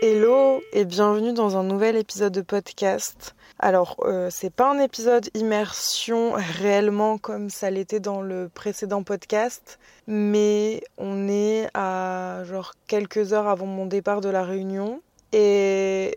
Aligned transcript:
Hello 0.00 0.62
et 0.72 0.84
bienvenue 0.84 1.32
dans 1.32 1.56
un 1.56 1.64
nouvel 1.64 1.96
épisode 1.96 2.32
de 2.32 2.40
podcast. 2.40 3.34
Alors, 3.58 3.96
euh, 4.04 4.28
c'est 4.30 4.50
pas 4.52 4.70
un 4.70 4.78
épisode 4.78 5.28
immersion 5.34 6.34
réellement 6.60 7.18
comme 7.18 7.50
ça 7.50 7.70
l'était 7.70 7.98
dans 7.98 8.20
le 8.20 8.48
précédent 8.48 9.02
podcast, 9.02 9.80
mais 10.06 10.82
on 10.98 11.28
est 11.28 11.68
à 11.74 12.42
genre 12.44 12.74
quelques 12.86 13.32
heures 13.32 13.48
avant 13.48 13.66
mon 13.66 13.86
départ 13.86 14.20
de 14.20 14.28
la 14.28 14.44
réunion 14.44 15.02
et 15.32 16.16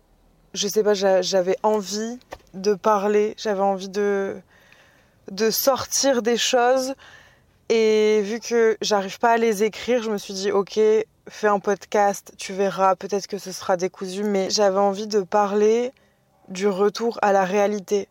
je 0.54 0.68
sais 0.68 0.84
pas, 0.84 0.94
j'a- 0.94 1.24
j'avais 1.24 1.58
envie 1.64 2.20
de 2.54 2.76
parler, 2.76 3.34
j'avais 3.38 3.62
envie 3.62 3.90
de 3.90 4.36
de 5.32 5.50
sortir 5.50 6.22
des 6.22 6.36
choses 6.38 6.94
et 7.70 8.22
vu 8.24 8.40
que 8.42 8.78
j'arrive 8.82 9.18
pas 9.18 9.32
à 9.32 9.38
les 9.38 9.64
écrire, 9.64 10.04
je 10.04 10.12
me 10.12 10.18
suis 10.18 10.34
dit 10.34 10.52
ok, 10.52 10.80
fais 11.28 11.48
un 11.48 11.60
podcast, 11.60 12.34
tu 12.38 12.54
verras, 12.54 12.96
peut-être 12.96 13.28
que 13.28 13.38
ce 13.38 13.52
sera 13.52 13.78
décousu, 13.78 14.24
mais 14.24 14.50
j'avais 14.50 14.80
envie 14.80 15.08
de 15.08 15.22
parler 15.22 15.92
du 16.50 16.68
retour 16.68 17.20
à 17.22 17.32
la 17.32 17.46
réalité. 17.46 18.08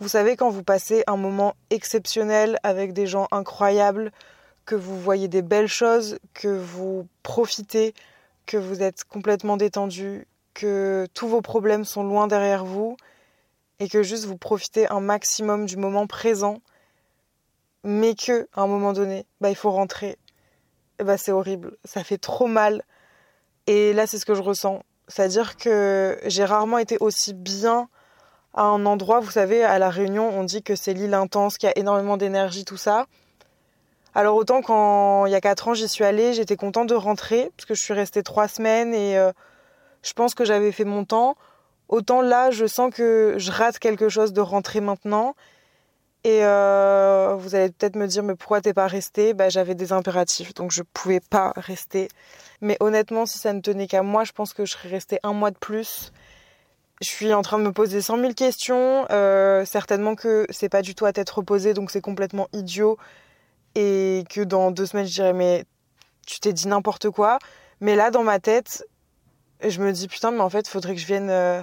Vous 0.00 0.08
savez, 0.08 0.36
quand 0.36 0.50
vous 0.50 0.62
passez 0.62 1.02
un 1.06 1.16
moment 1.16 1.54
exceptionnel 1.70 2.58
avec 2.62 2.92
des 2.92 3.06
gens 3.06 3.26
incroyables, 3.30 4.12
que 4.64 4.74
vous 4.74 5.00
voyez 5.00 5.28
des 5.28 5.42
belles 5.42 5.68
choses, 5.68 6.18
que 6.34 6.48
vous 6.48 7.08
profitez, 7.22 7.94
que 8.46 8.56
vous 8.56 8.82
êtes 8.82 9.04
complètement 9.04 9.56
détendu, 9.56 10.26
que 10.54 11.06
tous 11.14 11.26
vos 11.26 11.40
problèmes 11.40 11.84
sont 11.84 12.04
loin 12.04 12.26
derrière 12.26 12.64
vous, 12.64 12.96
et 13.80 13.88
que 13.88 14.02
juste 14.02 14.26
vous 14.26 14.36
profitez 14.36 14.88
un 14.88 15.00
maximum 15.00 15.66
du 15.66 15.76
moment 15.76 16.06
présent, 16.06 16.60
mais 17.84 18.14
que 18.14 18.48
à 18.52 18.62
un 18.62 18.66
moment 18.66 18.92
donné, 18.92 19.24
bah, 19.40 19.50
il 19.50 19.56
faut 19.56 19.70
rentrer. 19.70 20.18
Bah, 21.02 21.16
c'est 21.16 21.32
horrible, 21.32 21.76
ça 21.84 22.02
fait 22.02 22.18
trop 22.18 22.46
mal. 22.46 22.82
Et 23.66 23.92
là, 23.92 24.06
c'est 24.06 24.18
ce 24.18 24.26
que 24.26 24.34
je 24.34 24.42
ressens. 24.42 24.82
C'est-à-dire 25.08 25.56
que 25.56 26.18
j'ai 26.26 26.44
rarement 26.44 26.78
été 26.78 26.96
aussi 27.00 27.34
bien 27.34 27.88
à 28.54 28.62
un 28.62 28.84
endroit. 28.86 29.20
Vous 29.20 29.30
savez, 29.30 29.62
à 29.64 29.78
La 29.78 29.90
Réunion, 29.90 30.28
on 30.28 30.44
dit 30.44 30.62
que 30.62 30.74
c'est 30.74 30.92
l'île 30.92 31.14
intense, 31.14 31.58
qu'il 31.58 31.68
y 31.68 31.72
a 31.72 31.78
énormément 31.78 32.16
d'énergie, 32.16 32.64
tout 32.64 32.76
ça. 32.76 33.06
Alors 34.14 34.36
autant 34.36 34.62
quand 34.62 35.26
il 35.26 35.32
y 35.32 35.34
a 35.34 35.40
4 35.40 35.68
ans, 35.68 35.74
j'y 35.74 35.86
suis 35.86 36.04
allée, 36.04 36.32
j'étais 36.32 36.56
contente 36.56 36.88
de 36.88 36.94
rentrer, 36.94 37.52
parce 37.56 37.66
que 37.66 37.74
je 37.74 37.82
suis 37.82 37.94
restée 37.94 38.22
3 38.22 38.48
semaines 38.48 38.94
et 38.94 39.16
euh, 39.16 39.32
je 40.02 40.12
pense 40.12 40.34
que 40.34 40.44
j'avais 40.44 40.72
fait 40.72 40.84
mon 40.84 41.04
temps. 41.04 41.36
Autant 41.88 42.20
là, 42.20 42.50
je 42.50 42.66
sens 42.66 42.92
que 42.92 43.34
je 43.36 43.52
rate 43.52 43.78
quelque 43.78 44.08
chose 44.08 44.32
de 44.32 44.40
rentrer 44.40 44.80
maintenant. 44.80 45.36
Et 46.24 46.40
euh, 46.42 47.36
vous 47.38 47.54
allez 47.54 47.70
peut-être 47.70 47.96
me 47.96 48.06
dire, 48.06 48.22
mais 48.22 48.34
pourquoi 48.34 48.60
t'es 48.60 48.74
pas 48.74 48.86
resté 48.86 49.34
bah, 49.34 49.48
J'avais 49.48 49.74
des 49.74 49.92
impératifs, 49.92 50.52
donc 50.54 50.72
je 50.72 50.82
pouvais 50.82 51.20
pas 51.20 51.52
rester. 51.56 52.08
Mais 52.60 52.76
honnêtement, 52.80 53.24
si 53.24 53.38
ça 53.38 53.52
ne 53.52 53.60
tenait 53.60 53.86
qu'à 53.86 54.02
moi, 54.02 54.24
je 54.24 54.32
pense 54.32 54.52
que 54.52 54.64
je 54.64 54.72
serais 54.72 54.88
restée 54.88 55.20
un 55.22 55.32
mois 55.32 55.50
de 55.50 55.58
plus. 55.58 56.12
Je 57.00 57.06
suis 57.06 57.32
en 57.32 57.42
train 57.42 57.58
de 57.58 57.62
me 57.62 57.72
poser 57.72 58.02
100 58.02 58.18
000 58.18 58.32
questions. 58.34 59.06
Euh, 59.10 59.64
certainement 59.64 60.16
que 60.16 60.46
c'est 60.50 60.68
pas 60.68 60.82
du 60.82 60.96
tout 60.96 61.06
à 61.06 61.12
tête 61.12 61.30
reposée, 61.30 61.72
donc 61.72 61.92
c'est 61.92 62.00
complètement 62.00 62.48
idiot. 62.52 62.98
Et 63.76 64.24
que 64.28 64.40
dans 64.40 64.72
deux 64.72 64.86
semaines, 64.86 65.06
je 65.06 65.12
dirais, 65.12 65.32
mais 65.32 65.64
tu 66.26 66.40
t'es 66.40 66.52
dit 66.52 66.66
n'importe 66.66 67.10
quoi. 67.10 67.38
Mais 67.80 67.94
là, 67.94 68.10
dans 68.10 68.24
ma 68.24 68.40
tête, 68.40 68.84
je 69.60 69.80
me 69.80 69.92
dis, 69.92 70.08
putain, 70.08 70.32
mais 70.32 70.40
en 70.40 70.50
fait, 70.50 70.66
faudrait 70.66 70.96
que 70.96 71.00
je 71.00 71.06
vienne, 71.06 71.30
euh, 71.30 71.62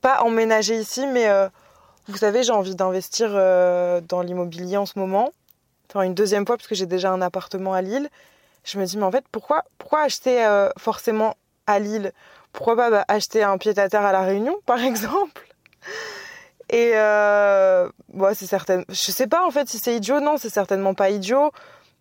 pas 0.00 0.22
emménager 0.22 0.76
ici, 0.76 1.06
mais 1.06 1.28
vous 2.08 2.16
savez, 2.16 2.42
j'ai 2.42 2.52
envie 2.52 2.74
d'investir 2.74 3.30
euh, 3.32 4.00
dans 4.00 4.22
l'immobilier 4.22 4.76
en 4.76 4.86
ce 4.86 4.98
moment. 4.98 5.32
Enfin, 5.90 6.02
une 6.02 6.14
deuxième 6.14 6.46
fois, 6.46 6.56
parce 6.56 6.68
que 6.68 6.74
j'ai 6.74 6.86
déjà 6.86 7.10
un 7.10 7.22
appartement 7.22 7.74
à 7.74 7.82
Lille. 7.82 8.08
Je 8.64 8.78
me 8.78 8.84
dis, 8.84 8.96
mais 8.98 9.04
en 9.04 9.12
fait, 9.12 9.24
pourquoi, 9.30 9.64
pourquoi 9.78 10.00
acheter 10.00 10.44
euh, 10.44 10.68
forcément 10.78 11.36
à 11.66 11.78
Lille? 11.78 12.12
Pourquoi 12.52 12.76
pas 12.76 12.90
bah, 12.90 13.04
acheter 13.08 13.42
un 13.42 13.58
pied-à-terre 13.58 14.04
à 14.04 14.12
La 14.12 14.22
Réunion, 14.22 14.56
par 14.66 14.80
exemple? 14.82 15.46
Et 16.70 16.92
euh, 16.94 17.88
bon, 18.12 18.34
c'est 18.34 18.46
certain. 18.46 18.82
Je 18.88 19.12
sais 19.12 19.28
pas 19.28 19.46
en 19.46 19.50
fait 19.50 19.68
si 19.68 19.78
c'est 19.78 19.94
idiot. 19.94 20.20
Non, 20.20 20.36
c'est 20.36 20.50
certainement 20.50 20.94
pas 20.94 21.10
idiot. 21.10 21.52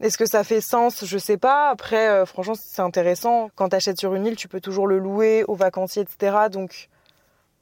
Est-ce 0.02 0.18
que 0.18 0.26
ça 0.26 0.44
fait 0.44 0.60
sens? 0.60 1.06
Je 1.06 1.18
sais 1.18 1.38
pas. 1.38 1.70
Après, 1.70 2.10
euh, 2.10 2.26
franchement, 2.26 2.56
c'est 2.56 2.82
intéressant. 2.82 3.50
Quand 3.56 3.70
tu 3.70 3.76
achètes 3.76 4.00
sur 4.00 4.16
une 4.16 4.26
île, 4.26 4.36
tu 4.36 4.48
peux 4.48 4.60
toujours 4.60 4.88
le 4.88 4.98
louer 4.98 5.44
aux 5.48 5.56
vacanciers, 5.56 6.02
etc. 6.02 6.50
Donc, 6.52 6.90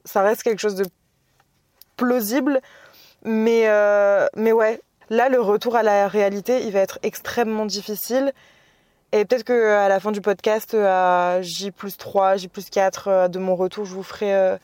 ça 0.06 0.22
reste 0.22 0.44
quelque 0.44 0.60
chose 0.60 0.76
de 0.76 0.86
plausible. 1.98 2.62
Mais, 3.24 3.64
euh, 3.68 4.28
mais 4.36 4.52
ouais, 4.52 4.82
là, 5.10 5.30
le 5.30 5.40
retour 5.40 5.76
à 5.76 5.84
la 5.84 6.08
réalité, 6.08 6.64
il 6.64 6.72
va 6.72 6.80
être 6.80 7.00
extrêmement 7.04 7.66
difficile. 7.66 8.34
Et 9.14 9.26
peut-être 9.26 9.44
qu'à 9.44 9.88
la 9.88 10.00
fin 10.00 10.12
du 10.12 10.22
podcast, 10.22 10.74
à 10.74 11.40
J 11.44 11.70
plus 11.70 11.98
3, 11.98 12.36
J 12.38 12.48
plus 12.48 12.72
4 12.72 13.08
euh, 13.08 13.28
de 13.28 13.38
mon 13.38 13.56
retour, 13.56 13.86
je 13.86 13.94
vous 13.94 14.02
ferai, 14.02 14.34
euh, 14.34 14.58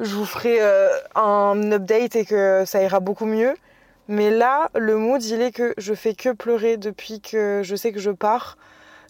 je 0.00 0.12
vous 0.12 0.24
ferai 0.24 0.58
euh, 0.60 0.90
un 1.14 1.70
update 1.70 2.16
et 2.16 2.24
que 2.24 2.64
ça 2.66 2.82
ira 2.82 2.98
beaucoup 2.98 3.26
mieux. 3.26 3.54
Mais 4.08 4.32
là, 4.32 4.70
le 4.74 4.96
mood, 4.96 5.22
il 5.22 5.40
est 5.40 5.52
que 5.52 5.72
je 5.78 5.94
fais 5.94 6.14
que 6.14 6.30
pleurer 6.30 6.78
depuis 6.78 7.20
que 7.20 7.62
je 7.62 7.76
sais 7.76 7.92
que 7.92 8.00
je 8.00 8.10
pars. 8.10 8.58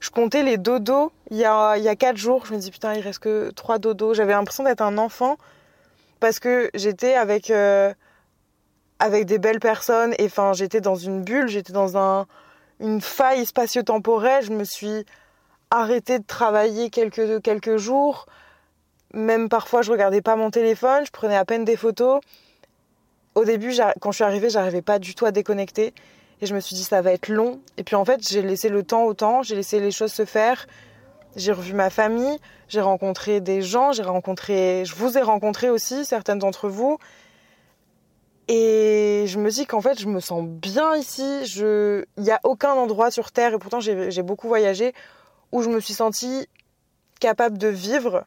Je 0.03 0.11
comptais 0.11 0.43
les 0.43 0.59
dodos 0.59 1.11
il 1.31 1.39
y 1.39 1.47
a, 1.47 1.79
il 1.79 1.83
y 1.83 1.89
a 1.89 1.97
4 1.97 2.19
jours. 2.19 2.45
Je 2.45 2.53
me 2.53 2.59
dis, 2.59 2.71
putain, 2.71 2.93
il 2.93 3.01
reste 3.01 3.21
que 3.21 3.51
3 3.53 3.79
dodos. 3.79 4.13
J'avais 4.13 4.35
l'impression 4.35 4.65
d'être 4.65 4.83
un 4.83 4.99
enfant 4.99 5.39
parce 6.21 6.39
que 6.39 6.71
j'étais 6.75 7.15
avec, 7.15 7.51
euh, 7.51 7.93
avec 8.99 9.25
des 9.25 9.39
belles 9.39 9.61
personnes. 9.61 10.15
Et 10.19 10.27
enfin, 10.27 10.53
j'étais 10.53 10.81
dans 10.81 10.95
une 10.95 11.23
bulle, 11.23 11.49
j'étais 11.49 11.73
dans 11.73 11.97
un, 11.97 12.27
une 12.79 13.01
faille 13.01 13.45
spatio-temporelle. 13.45 14.45
Je 14.45 14.53
me 14.53 14.65
suis 14.65 15.05
arrêtée 15.71 16.19
de 16.19 16.25
travailler 16.25 16.91
quelques, 16.91 17.43
quelques 17.43 17.77
jours. 17.77 18.27
Même 19.13 19.49
parfois, 19.49 19.83
je 19.83 19.91
regardais 19.91 20.23
pas 20.23 20.37
mon 20.37 20.51
téléphone, 20.51 21.05
je 21.05 21.11
prenais 21.11 21.37
à 21.37 21.45
peine 21.45 21.65
des 21.65 21.77
photos. 21.77 22.21
Au 23.35 23.45
début, 23.45 23.73
quand 24.01 24.13
je 24.13 24.17
suis 24.17 24.25
arrivée, 24.25 24.51
j'arrivais 24.51 24.83
pas 24.83 24.99
du 24.99 25.15
tout 25.15 25.27
à 25.27 25.33
déconnecter. 25.33 25.95
Et 26.41 26.47
je 26.47 26.55
me 26.55 26.61
suis 26.61 26.77
dit, 26.77 26.85
ça 26.85 27.03
va 27.03 27.13
être 27.13 27.29
long. 27.29 27.61
Et 27.77 27.85
puis 27.85 27.97
en 27.97 28.05
fait, 28.05 28.27
j'ai 28.29 28.43
laissé 28.43 28.69
le 28.69 28.83
temps 28.83 29.05
au 29.05 29.15
temps, 29.15 29.43
j'ai 29.43 29.57
laissé 29.57 29.81
les 29.81 29.91
choses 29.91 30.13
se 30.13 30.25
faire. 30.25 30.67
J'ai 31.37 31.53
revu 31.53 31.75
ma 31.75 31.91
famille, 31.91 32.39
j'ai 32.69 32.81
rencontré 32.81 33.41
des 33.41 33.63
gens, 33.63 33.93
j'ai 33.93 34.03
rencontré, 34.03 34.85
je 34.85 34.95
vous 34.95 35.17
ai 35.17 35.23
rencontré 35.23 35.71
aussi, 35.71 36.05
certaines 36.05 36.39
d'entre 36.39 36.69
vous. 36.69 36.99
Et 38.49 39.27
je 39.29 39.39
me 39.39 39.49
dis 39.49 39.65
qu'en 39.65 39.81
fait, 39.81 40.01
je 40.01 40.09
me 40.09 40.19
sens 40.19 40.45
bien 40.45 40.97
ici. 40.97 41.47
Je... 41.47 42.05
Il 42.17 42.25
n'y 42.25 42.33
a 42.33 42.41
aucun 42.43 42.73
endroit 42.73 43.13
sur 43.13 43.31
Terre, 43.31 43.55
et 43.55 43.59
pourtant 43.59 43.79
j'ai 43.79 44.23
beaucoup 44.23 44.49
voyagé, 44.49 44.93
où 45.53 45.63
je 45.63 45.69
me 45.69 45.79
suis 45.79 45.95
sentie 45.95 46.49
capable 47.21 47.59
de 47.59 47.69
vivre. 47.69 48.25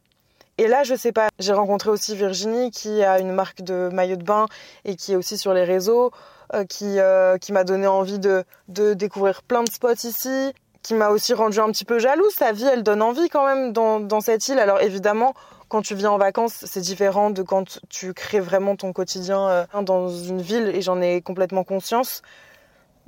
Et 0.58 0.68
là, 0.68 0.84
je 0.84 0.96
sais 0.96 1.12
pas, 1.12 1.30
j'ai 1.40 1.52
rencontré 1.52 1.90
aussi 1.90 2.16
Virginie 2.16 2.72
qui 2.72 3.04
a 3.04 3.20
une 3.20 3.32
marque 3.32 3.64
de 3.64 3.90
maillot 3.92 4.18
de 4.18 4.24
bain 4.24 4.46
et 4.86 4.96
qui 4.96 5.14
est 5.14 5.16
aussi 5.16 5.38
sur 5.38 5.54
les 5.54 5.64
réseaux, 5.64 6.12
euh, 6.54 6.64
qui, 6.64 7.00
euh, 7.00 7.38
qui 7.38 7.52
m'a 7.52 7.64
donné 7.64 7.88
envie 7.88 8.20
de, 8.20 8.44
de 8.68 8.94
découvrir 8.94 9.42
plein 9.42 9.64
de 9.64 9.70
spots 9.72 10.04
ici, 10.04 10.54
qui 10.84 10.94
m'a 10.94 11.10
aussi 11.10 11.34
rendu 11.34 11.60
un 11.60 11.72
petit 11.72 11.86
peu 11.86 11.98
jalouse. 11.98 12.34
Sa 12.34 12.52
vie, 12.52 12.66
elle 12.66 12.84
donne 12.84 13.02
envie 13.02 13.30
quand 13.30 13.46
même 13.46 13.72
dans, 13.72 14.22
cette 14.22 14.48
île. 14.50 14.60
Alors 14.60 14.82
évidemment, 14.82 15.34
quand 15.70 15.82
tu 15.82 15.96
viens 15.96 16.12
en 16.12 16.18
vacances, 16.18 16.66
c'est 16.66 16.82
différent 16.82 17.30
de 17.32 17.42
quand 17.42 17.80
tu 17.90 18.14
crées 18.14 18.42
vraiment 18.42 18.76
ton 18.76 18.94
quotidien 18.94 19.48
euh, 19.48 19.66
dans 19.82 20.10
une 20.10 20.42
ville 20.42 20.68
et 20.68 20.82
j'en 20.82 21.02
ai 21.02 21.22
complètement 21.22 21.64
conscience. 21.64 22.22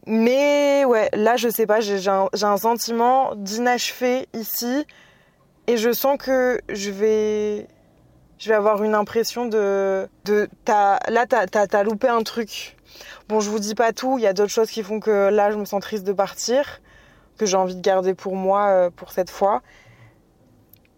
Mais 0.08 0.86
ouais, 0.86 1.10
là, 1.14 1.36
je 1.36 1.50
sais 1.50 1.66
pas, 1.66 1.82
j'ai 1.82 2.00
un, 2.08 2.58
sentiment 2.58 3.36
d'inachevé 3.36 4.28
ici 4.34 4.86
et 5.68 5.78
je 5.78 5.92
sens 5.92 6.18
que 6.18 6.62
je 6.70 6.92
vais, 6.92 7.68
je 8.38 8.50
vais 8.50 8.56
avoir 8.56 8.84
une 8.84 8.94
impression 8.94 9.48
de, 9.48 10.08
de 10.26 10.48
t'as, 10.64 11.00
là, 11.10 11.26
t'as 11.26 11.84
loupé 11.84 12.08
un 12.08 12.22
truc. 12.22 12.78
Bon, 13.28 13.40
je 13.40 13.50
vous 13.50 13.60
dis 13.60 13.74
pas 13.74 13.92
tout, 13.94 14.20
il 14.20 14.22
y 14.22 14.28
a 14.28 14.34
d'autres 14.34 14.52
choses 14.52 14.70
qui 14.70 14.84
font 14.84 15.00
que 15.00 15.30
là, 15.30 15.52
je 15.52 15.58
me 15.58 15.66
sens 15.66 15.82
triste 15.82 16.04
de 16.04 16.14
partir, 16.14 16.82
que 17.38 17.46
j'ai 17.46 17.58
envie 17.58 17.76
de 17.76 17.82
garder 17.82 18.14
pour 18.14 18.36
moi 18.36 18.68
euh, 18.68 18.90
pour 18.90 19.12
cette 19.12 19.30
fois. 19.30 19.62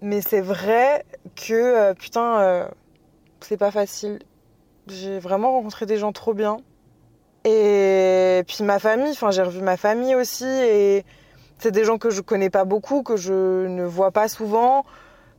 Mais 0.01 0.21
c'est 0.21 0.41
vrai 0.41 1.05
que, 1.35 1.53
euh, 1.53 1.93
putain, 1.93 2.39
euh, 2.39 2.67
c'est 3.41 3.57
pas 3.57 3.71
facile. 3.71 4.19
J'ai 4.87 5.19
vraiment 5.19 5.51
rencontré 5.53 5.85
des 5.85 5.97
gens 5.97 6.11
trop 6.11 6.33
bien. 6.33 6.57
Et 7.45 8.43
puis 8.47 8.63
ma 8.63 8.77
famille, 8.77 9.11
enfin 9.11 9.31
j'ai 9.31 9.41
revu 9.41 9.61
ma 9.61 9.77
famille 9.77 10.15
aussi 10.15 10.45
et 10.45 11.05
c'est 11.59 11.71
des 11.71 11.85
gens 11.85 11.97
que 11.97 12.09
je 12.09 12.21
connais 12.21 12.49
pas 12.49 12.65
beaucoup, 12.65 13.03
que 13.03 13.15
je 13.15 13.67
ne 13.67 13.85
vois 13.85 14.11
pas 14.11 14.27
souvent, 14.27 14.83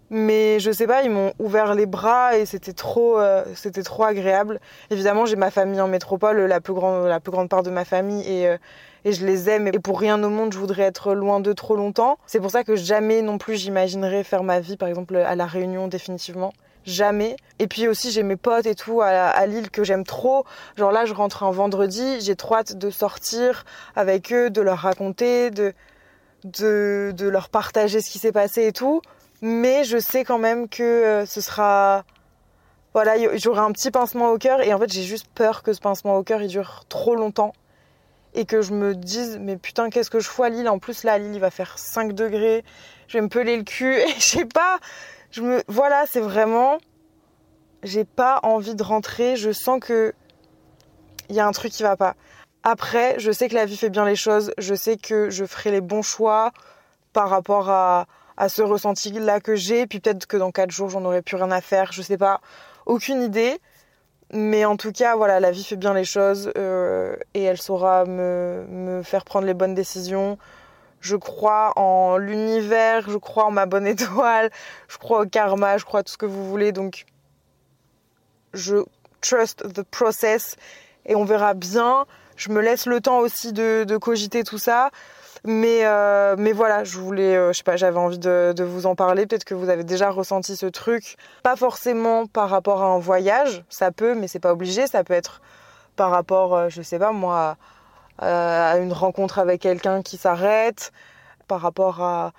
mais 0.09 0.59
je 0.59 0.71
sais 0.71 0.87
pas, 0.87 1.03
ils 1.03 1.11
m'ont 1.11 1.35
ouvert 1.39 1.75
les 1.75 1.85
bras 1.85 2.39
et 2.39 2.47
c'était 2.47 2.73
trop, 2.73 3.19
c'était 3.55 3.83
trop 3.83 4.05
agréable. 4.05 4.59
Évidemment, 4.91 5.27
j'ai 5.27 5.37
ma 5.37 5.51
famille 5.51 5.83
en 5.83 5.89
métropole, 5.89 6.39
la 6.39 6.61
plus 6.63 6.73
grande, 6.73 7.07
la 7.07 7.21
plus 7.21 7.31
grande 7.31 7.51
part 7.51 7.63
de 7.63 7.71
ma 7.71 7.85
famille 7.85 8.27
et, 8.27 8.49
euh, 8.49 8.57
et 9.05 9.13
je 9.13 9.25
les 9.25 9.49
aime. 9.49 9.69
Et 9.69 9.79
pour 9.79 10.01
rien 10.01 10.23
au 10.23 10.29
monde, 10.29 10.53
je 10.53 10.59
voudrais 10.59 10.83
être 10.83 11.15
loin 11.15 11.41
d'eux 11.41 11.55
trop 11.55 11.77
longtemps. 11.77 12.19
C'est 12.27 12.41
pour 12.41 12.51
ça 12.51 12.65
que 12.65 12.77
jamais 12.77 13.23
non 13.23 13.39
plus 13.39 13.57
j'imaginerais 13.57 14.25
faire 14.25 14.43
ma 14.43 14.61
vie, 14.61 14.77
par 14.77 14.89
exemple, 14.89 15.17
à 15.17 15.35
la 15.35 15.47
Réunion 15.47 15.89
définitivement 15.89 16.53
jamais. 16.89 17.37
Et 17.59 17.67
puis 17.67 17.87
aussi 17.87 18.11
j'ai 18.11 18.23
mes 18.23 18.37
potes 18.37 18.67
et 18.67 18.75
tout 18.75 19.01
à, 19.01 19.09
à 19.09 19.47
Lille 19.47 19.71
que 19.71 19.85
j'aime 19.85 20.05
trop. 20.05 20.45
Genre 20.77 20.91
là 20.91 21.05
je 21.05 21.15
rentre 21.15 21.43
un 21.45 21.51
vendredi, 21.51 22.21
j'ai 22.21 22.35
trop 22.35 22.57
hâte 22.57 22.77
de 22.77 22.91
sortir 22.91 23.65
avec 23.95 24.33
eux, 24.33 24.51
de 24.51 24.61
leur 24.61 24.79
raconter, 24.79 25.51
de, 25.51 25.75
de, 26.45 27.13
de 27.17 27.29
leur 27.29 27.49
partager 27.49 28.01
ce 28.01 28.11
qui 28.11 28.19
s'est 28.19 28.33
passé 28.33 28.67
et 28.67 28.73
tout. 28.73 29.03
Mais 29.43 29.85
je 29.85 29.99
sais 29.99 30.25
quand 30.25 30.39
même 30.39 30.69
que 30.69 30.83
euh, 30.83 31.27
ce 31.27 31.41
sera... 31.41 32.05
Voilà, 32.95 33.37
j'aurai 33.37 33.61
un 33.61 33.71
petit 33.71 33.91
pincement 33.91 34.31
au 34.31 34.39
cœur 34.39 34.61
et 34.61 34.73
en 34.73 34.79
fait 34.79 34.91
j'ai 34.91 35.03
juste 35.03 35.27
peur 35.35 35.63
que 35.63 35.73
ce 35.73 35.81
pincement 35.81 36.17
au 36.17 36.23
cœur 36.25 36.43
il 36.43 36.49
dure 36.49 36.85
trop 36.89 37.15
longtemps 37.15 37.53
et 38.35 38.45
que 38.45 38.63
je 38.63 38.73
me 38.73 38.95
dise 38.95 39.39
mais 39.41 39.57
putain 39.57 39.91
qu'est-ce 39.91 40.11
que 40.11 40.21
je 40.21 40.29
fous 40.29 40.43
à 40.43 40.49
Lille? 40.49 40.69
En 40.69 40.79
plus 40.79 41.05
là 41.05 41.15
à 41.15 41.19
Lille 41.19 41.35
il 41.35 41.41
va 41.41 41.51
faire 41.51 41.79
5 41.79 42.13
degrés. 42.13 42.65
Je 43.09 43.19
vais 43.19 43.23
me 43.23 43.29
peler 43.29 43.57
le 43.57 43.65
cul. 43.65 43.95
Et 44.01 44.09
je 44.17 44.23
sais 44.23 44.45
pas. 44.45 44.79
Je 45.31 45.43
me 45.43 45.63
voilà 45.69 46.05
c'est 46.07 46.21
vraiment 46.21 46.79
j'ai 47.83 48.05
pas 48.05 48.41
envie 48.43 48.75
de 48.75 48.83
rentrer. 48.83 49.37
Je 49.37 49.53
sens 49.53 49.81
que 49.81 50.15
il 51.29 51.37
y 51.37 51.41
a 51.41 51.47
un 51.47 51.53
truc 51.53 51.73
qui 51.73 51.83
va 51.83 51.97
pas. 51.97 52.15
Après 52.63 53.19
je 53.19 53.33
sais 53.33 53.49
que 53.49 53.55
la 53.55 53.65
vie 53.65 53.77
fait 53.77 53.91
bien 53.91 54.05
les 54.05 54.17
choses. 54.17 54.53
Je 54.59 54.75
sais 54.75 54.97
que 54.97 55.31
je 55.31 55.45
ferai 55.45 55.71
les 55.71 55.81
bons 55.81 56.03
choix 56.03 56.53
par 57.13 57.31
rapport 57.31 57.71
à, 57.71 58.07
à 58.37 58.49
ce 58.49 58.63
ressenti 58.63 59.11
là 59.11 59.41
que 59.41 59.55
j'ai. 59.57 59.87
Puis 59.87 60.01
peut-être 60.01 60.27
que 60.27 60.37
dans 60.37 60.53
quatre 60.53 60.71
jours 60.71 60.91
j'en 60.91 61.05
aurai 61.05 61.23
plus 61.23 61.37
rien 61.37 61.51
à 61.51 61.61
faire. 61.61 61.93
Je 61.93 62.03
sais 62.03 62.19
pas. 62.19 62.41
Aucune 62.87 63.23
idée 63.23 63.59
mais 64.33 64.65
en 64.65 64.77
tout 64.77 64.93
cas 64.93 65.17
voilà 65.17 65.41
la 65.41 65.51
vie 65.51 65.65
fait 65.65 65.77
bien 65.77 65.95
les 65.95 66.05
choses 66.05 66.53
euh, 66.57 67.17
et 67.35 67.43
elle 67.43 67.61
saura 67.61 68.05
me, 68.05 68.65
me 68.69 69.03
faire 69.03 69.25
prendre 69.25 69.47
les 69.47 69.55
bonnes 69.55 69.75
décisions 69.75 70.39
je 71.01 71.17
crois 71.17 71.73
en 71.77 72.17
l'univers, 72.17 73.09
je 73.09 73.17
crois 73.17 73.45
en 73.45 73.51
ma 73.51 73.67
bonne 73.67 73.87
étoile, 73.95 74.51
je 74.89 74.99
crois 74.99 75.23
au 75.23 75.27
karma, 75.27 75.79
je 75.79 75.85
crois 75.85 76.01
à 76.01 76.03
tout 76.03 76.13
ce 76.13 76.19
que 76.19 76.27
vous 76.27 76.49
voulez. 76.49 76.73
Donc, 76.73 77.07
je 78.55 78.77
trust 79.21 79.73
the 79.73 79.83
process 79.83 80.57
et 81.07 81.15
on 81.15 81.25
verra 81.25 81.55
bien. 81.55 82.07
Je 82.37 82.51
me 82.51 82.61
laisse 82.61 82.87
le 82.87 83.01
temps 83.01 83.19
aussi 83.19 83.53
de, 83.53 83.85
de 83.85 83.97
cogiter 83.97 84.45
tout 84.45 84.59
ça. 84.59 84.91
Mais, 85.45 85.81
euh, 85.85 86.37
mais 86.39 86.53
voilà, 86.53 86.85
je 86.85 86.99
voulais, 86.99 87.37
euh, 87.37 87.53
je 87.53 87.59
sais 87.59 87.65
pas, 87.65 87.77
j'avais 87.77 87.99
envie 87.99 88.19
de, 88.19 88.63
vous 88.63 88.87
en 88.87 88.95
parler. 88.95 89.27
Peut-être 89.27 89.45
que 89.45 89.55
vous 89.55 89.69
avez 89.69 89.85
déjà 89.85 90.11
ressenti 90.11 90.57
ce 90.57 90.67
truc. 90.67 91.17
Pas 91.43 91.57
forcément 91.57 92.27
par 92.27 92.51
rapport 92.51 92.83
à 92.83 92.87
un 92.87 92.99
voyage, 92.99 93.65
ça 93.69 93.91
peut, 93.93 94.15
mais 94.15 94.29
c'est 94.29 94.41
pas 94.41 94.53
obligé. 94.53 94.87
Ça 94.87 95.05
peut 95.05 95.15
être 95.15 95.41
par 95.97 96.11
rapport, 96.11 96.55
euh, 96.55 96.69
je 96.69 96.83
sais 96.83 96.99
pas 96.99 97.13
moi, 97.13 97.57
à 98.19 98.79
une 98.79 98.93
rencontre 98.93 99.39
avec 99.39 99.61
quelqu'un 99.61 100.03
qui 100.03 100.17
s'arrête, 100.17 100.93
par 101.47 101.61
rapport 101.61 102.03
à, 102.03 102.33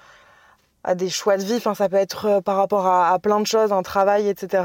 à, 0.84 0.96
des 0.96 1.10
choix 1.10 1.38
de 1.38 1.44
vie, 1.44 1.56
enfin 1.56 1.74
ça 1.74 1.88
peut 1.88 1.96
être 1.96 2.42
par 2.42 2.58
rapport 2.58 2.86
à, 2.86 3.12
à, 3.12 3.20
plein 3.20 3.40
de 3.40 3.48
choses, 3.48 3.72
un 3.72 3.82
travail, 3.82 4.28
etc. 4.28 4.64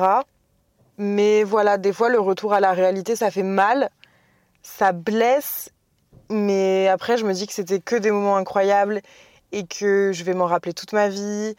Mais 0.98 1.44
voilà, 1.44 1.78
des 1.78 1.92
fois 1.92 2.08
le 2.08 2.18
retour 2.20 2.52
à 2.52 2.60
la 2.60 2.72
réalité, 2.72 3.14
ça 3.16 3.30
fait 3.30 3.44
mal, 3.44 3.90
ça 4.62 4.92
blesse, 4.92 5.70
mais 6.34 6.88
après 6.88 7.16
je 7.16 7.24
me 7.24 7.32
dis 7.32 7.46
que 7.46 7.52
c'était 7.52 7.80
que 7.80 7.96
des 7.96 8.10
moments 8.10 8.36
incroyables 8.36 9.00
et 9.52 9.64
que 9.66 10.10
je 10.12 10.24
vais 10.24 10.34
m'en 10.34 10.46
rappeler 10.46 10.74
toute 10.74 10.92
ma 10.92 11.08
vie. 11.08 11.54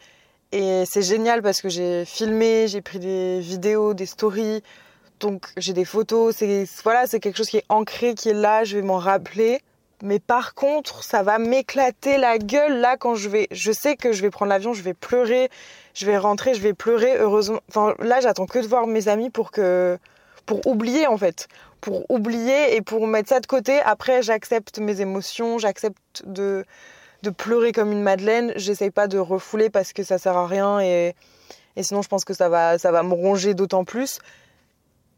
Et 0.52 0.84
c'est 0.86 1.02
génial 1.02 1.42
parce 1.42 1.62
que 1.62 1.70
j'ai 1.70 2.06
filmé, 2.06 2.68
j'ai 2.68 2.82
pris 2.82 3.00
des 3.00 3.40
vidéos, 3.40 3.94
des 3.94 4.06
stories, 4.06 4.62
donc 5.20 5.48
j'ai 5.58 5.74
des 5.74 5.86
photos, 5.86 6.36
c'est 6.36 6.66
voilà, 6.84 7.08
c'est 7.08 7.20
quelque 7.20 7.38
chose 7.38 7.50
qui 7.50 7.58
est 7.58 7.66
ancré, 7.70 8.16
qui 8.16 8.30
est 8.30 8.34
là, 8.34 8.64
je 8.64 8.78
vais 8.78 8.84
m'en 8.84 8.98
rappeler. 8.98 9.62
Mais 10.04 10.20
par 10.20 10.54
contre, 10.56 11.04
ça 11.04 11.24
va 11.24 11.40
m'éclater 11.40 12.18
la 12.18 12.38
gueule 12.38 12.80
là 12.80 12.98
quand 12.98 13.16
je 13.16 13.30
vais. 13.30 13.48
Je 13.52 13.72
sais 13.72 13.96
que 13.96 14.12
je 14.12 14.22
vais 14.22 14.30
prendre 14.30 14.50
l'avion, 14.50 14.74
je 14.74 14.84
vais 14.84 14.94
pleurer, 14.94 15.50
je 15.94 16.06
vais 16.06 16.18
rentrer, 16.18 16.54
je 16.54 16.62
vais 16.62 16.74
pleurer. 16.74 17.18
Heureusement, 17.18 17.60
là, 18.00 18.20
j'attends 18.20 18.46
que 18.46 18.60
de 18.60 18.68
voir 18.68 18.88
mes 18.88 19.08
amis 19.08 19.30
pour 19.30 19.52
que 19.52 19.98
pour 20.46 20.66
oublier 20.68 21.08
en 21.08 21.18
fait, 21.18 21.48
pour 21.82 22.10
oublier 22.10 22.76
et 22.76 22.82
pour 22.82 23.08
mettre 23.08 23.30
ça 23.30 23.40
de 23.40 23.48
côté. 23.48 23.80
Après, 23.82 24.22
j'accepte 24.22 24.80
mes 24.80 25.02
émotions, 25.02 25.58
j'accepte 25.58 26.24
de 26.26 26.66
de 27.24 27.30
pleurer 27.32 27.72
comme 27.72 27.92
une 27.92 28.04
madeleine. 28.04 28.54
J'essaye 28.56 28.92
pas 28.92 29.08
de 29.08 29.18
refouler 29.18 29.70
parce 29.70 29.94
que 29.94 30.04
ça 30.04 30.18
sert 30.18 30.38
à 30.38 30.48
rien 30.48 30.80
et 30.80 31.16
et 31.78 31.84
sinon, 31.84 32.02
je 32.02 32.08
pense 32.08 32.24
que 32.24 32.34
ça 32.34 32.50
va 32.50 32.78
ça 32.78 32.92
va 32.92 33.04
me 33.04 33.14
ronger 33.14 33.54
d'autant 33.54 33.84
plus. 33.84 34.20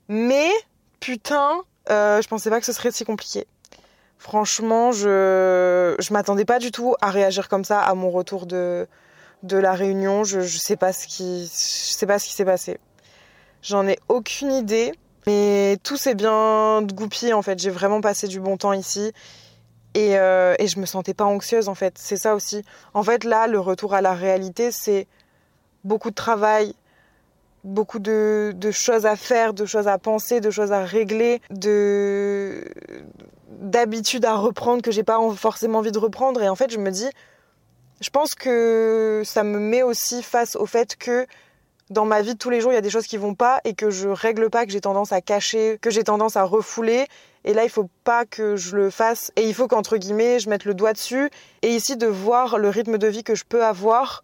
Mais 0.08 0.50
putain, 1.00 1.62
euh, 1.90 2.22
je 2.22 2.28
pensais 2.28 2.50
pas 2.50 2.60
que 2.60 2.66
ce 2.66 2.74
serait 2.74 2.92
si 2.92 3.06
compliqué. 3.06 3.46
Franchement, 4.18 4.92
je 4.92 5.96
je 6.00 6.14
m'attendais 6.14 6.46
pas 6.46 6.60
du 6.60 6.72
tout 6.72 6.96
à 7.02 7.12
réagir 7.12 7.50
comme 7.50 7.64
ça 7.64 7.82
à 7.82 7.94
mon 7.94 8.10
retour 8.10 8.46
de 8.46 8.88
de 9.44 9.58
la 9.58 9.74
réunion. 9.74 10.24
Je 10.24 10.42
je 10.42 10.58
sais 10.58 10.78
pas 10.78 10.94
ce 10.94 11.08
qui 11.08 11.46
je 11.46 11.94
sais 11.94 12.08
pas 12.08 12.20
ce 12.20 12.26
qui 12.28 12.34
s'est 12.34 12.46
passé. 12.46 12.80
J'en 13.62 13.88
ai 13.88 13.98
aucune 14.08 14.52
idée, 14.52 14.94
mais 15.28 15.78
tout 15.84 15.98
s'est 15.98 16.16
bien 16.16 16.82
goupillé 16.84 17.34
en 17.34 17.42
fait. 17.42 17.60
J'ai 17.60 17.70
vraiment 17.70 18.00
passé 18.00 18.30
du 18.30 18.40
bon 18.40 18.56
temps 18.56 18.72
ici. 18.72 19.12
Et, 19.94 20.18
euh, 20.18 20.56
et 20.58 20.68
je 20.68 20.80
me 20.80 20.86
sentais 20.86 21.14
pas 21.14 21.26
anxieuse 21.26 21.68
en 21.68 21.76
fait. 21.76 21.96
C'est 21.98 22.16
ça 22.16 22.34
aussi. 22.34 22.64
En 22.94 23.04
fait, 23.04 23.26
là, 23.26 23.48
le 23.48 23.60
retour 23.60 23.94
à 23.94 24.00
la 24.00 24.14
réalité, 24.14 24.72
c'est 24.72 25.06
beaucoup 25.84 26.12
de 26.12 26.16
travail, 26.16 26.76
beaucoup 27.66 28.00
de, 28.00 28.54
de, 28.56 28.72
choses 28.72 29.06
à 29.06 29.18
faire, 29.18 29.54
de 29.54 29.66
choses 29.66 29.90
à 29.90 29.98
penser, 29.98 30.40
de 30.40 30.50
choses 30.50 30.72
à 30.72 30.86
régler, 30.86 31.42
de 31.50 32.64
d'habitudes 33.50 34.24
à 34.24 34.36
reprendre 34.36 34.82
que 34.82 34.92
j'ai 34.92 35.04
pas 35.04 35.20
forcément 35.36 35.80
envie 35.80 35.92
de 35.92 36.00
reprendre. 36.00 36.42
Et 36.42 36.48
en 36.48 36.56
fait, 36.56 36.72
je 36.72 36.78
me 36.78 36.90
dis, 36.90 37.10
je 38.00 38.10
pense 38.12 38.34
que 38.34 39.24
ça 39.26 39.44
me 39.44 39.60
met 39.60 39.84
aussi 39.84 40.24
face 40.24 40.56
au 40.56 40.66
fait 40.66 40.96
que 40.96 41.28
dans 41.90 42.06
ma 42.06 42.22
vie 42.22 42.34
de 42.34 42.38
tous 42.38 42.50
les 42.50 42.62
jours, 42.62 42.72
il 42.72 42.76
y 42.76 42.80
a 42.80 42.82
des 42.82 42.90
choses 42.90 43.08
qui 43.08 43.18
vont 43.18 43.36
pas 43.36 43.62
et 43.64 43.74
que 43.74 43.90
je 43.90 44.10
règle 44.10 44.50
pas, 44.50 44.66
que 44.66 44.72
j'ai 44.72 44.82
tendance 44.82 45.12
à 45.12 45.22
cacher, 45.22 45.78
que 45.82 45.90
j'ai 45.90 46.04
tendance 46.04 46.36
à 46.36 46.44
refouler. 46.44 47.08
Et 47.46 47.54
là, 47.54 47.64
il 47.64 47.70
faut 47.70 47.90
pas 48.04 48.26
que 48.26 48.56
je 48.56 48.76
le 48.76 48.90
fasse. 48.90 49.32
Et 49.36 49.44
il 49.44 49.54
faut 49.54 49.68
qu'entre 49.68 49.98
guillemets, 49.98 50.40
je 50.40 50.50
mette 50.50 50.66
le 50.66 50.74
doigt 50.74 50.94
dessus. 50.94 51.30
Et 51.62 51.70
ici, 51.70 51.96
de 51.96 52.08
voir 52.08 52.58
le 52.58 52.70
rythme 52.70 52.98
de 52.98 53.08
vie 53.08 53.24
que 53.24 53.36
je 53.36 53.46
peux 53.48 53.64
avoir 53.64 54.22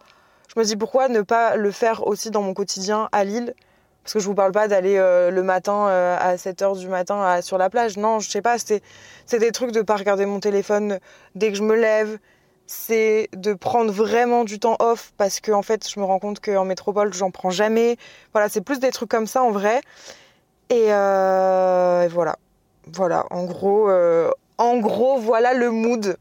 je 0.54 0.60
me 0.60 0.66
dis 0.66 0.76
pourquoi 0.76 1.08
ne 1.08 1.22
pas 1.22 1.56
le 1.56 1.72
faire 1.72 2.06
aussi 2.06 2.30
dans 2.30 2.44
mon 2.44 2.54
quotidien 2.54 3.10
à 3.12 3.24
Lille? 3.24 3.56
Parce 4.04 4.14
que 4.14 4.20
je 4.20 4.26
vous 4.26 4.36
parle 4.36 4.52
pas 4.52 4.68
d'aller 4.68 4.98
euh, 4.98 5.32
le 5.32 5.42
matin 5.42 5.88
euh, 5.88 6.16
à 6.20 6.36
7h 6.36 6.78
du 6.78 6.90
matin 6.90 7.42
sur 7.42 7.58
la 7.58 7.70
plage. 7.72 7.98
Non, 7.98 8.20
je 8.20 8.30
sais 8.30 8.42
pas, 8.42 8.60
c'est 8.60 8.84
c'est 9.26 9.40
des 9.40 9.52
trucs 9.52 9.72
de 9.72 9.82
pas 9.82 9.96
regarder 9.96 10.26
mon 10.26 10.40
téléphone 10.40 11.00
dès 11.34 11.52
que 11.52 11.58
je 11.58 11.64
me 11.64 11.76
lève, 11.76 12.20
c'est 12.68 13.30
de 13.34 13.54
prendre 13.54 13.92
vraiment 13.92 14.44
du 14.44 14.60
temps 14.60 14.78
off 14.80 15.14
parce 15.18 15.40
que 15.40 15.52
en 15.52 15.62
fait, 15.62 15.90
je 15.90 16.00
me 16.00 16.06
rends 16.06 16.20
compte 16.20 16.40
qu'en 16.40 16.66
métropole, 16.66 17.14
j'en 17.14 17.32
prends 17.32 17.50
jamais. 17.50 17.98
Voilà, 18.32 18.50
c'est 18.50 18.62
plus 18.62 18.80
des 18.80 18.92
trucs 18.92 19.10
comme 19.10 19.28
ça 19.28 19.44
en 19.44 19.52
vrai. 19.52 19.82
Et, 20.70 20.88
euh, 20.90 22.08
voilà. 22.12 22.38
Voilà, 22.92 23.26
en 23.32 23.46
gros 23.46 23.90
euh, 23.90 24.30
en 24.58 24.78
gros, 24.78 25.18
voilà 25.18 25.54
le 25.54 25.72
mood. 25.72 26.18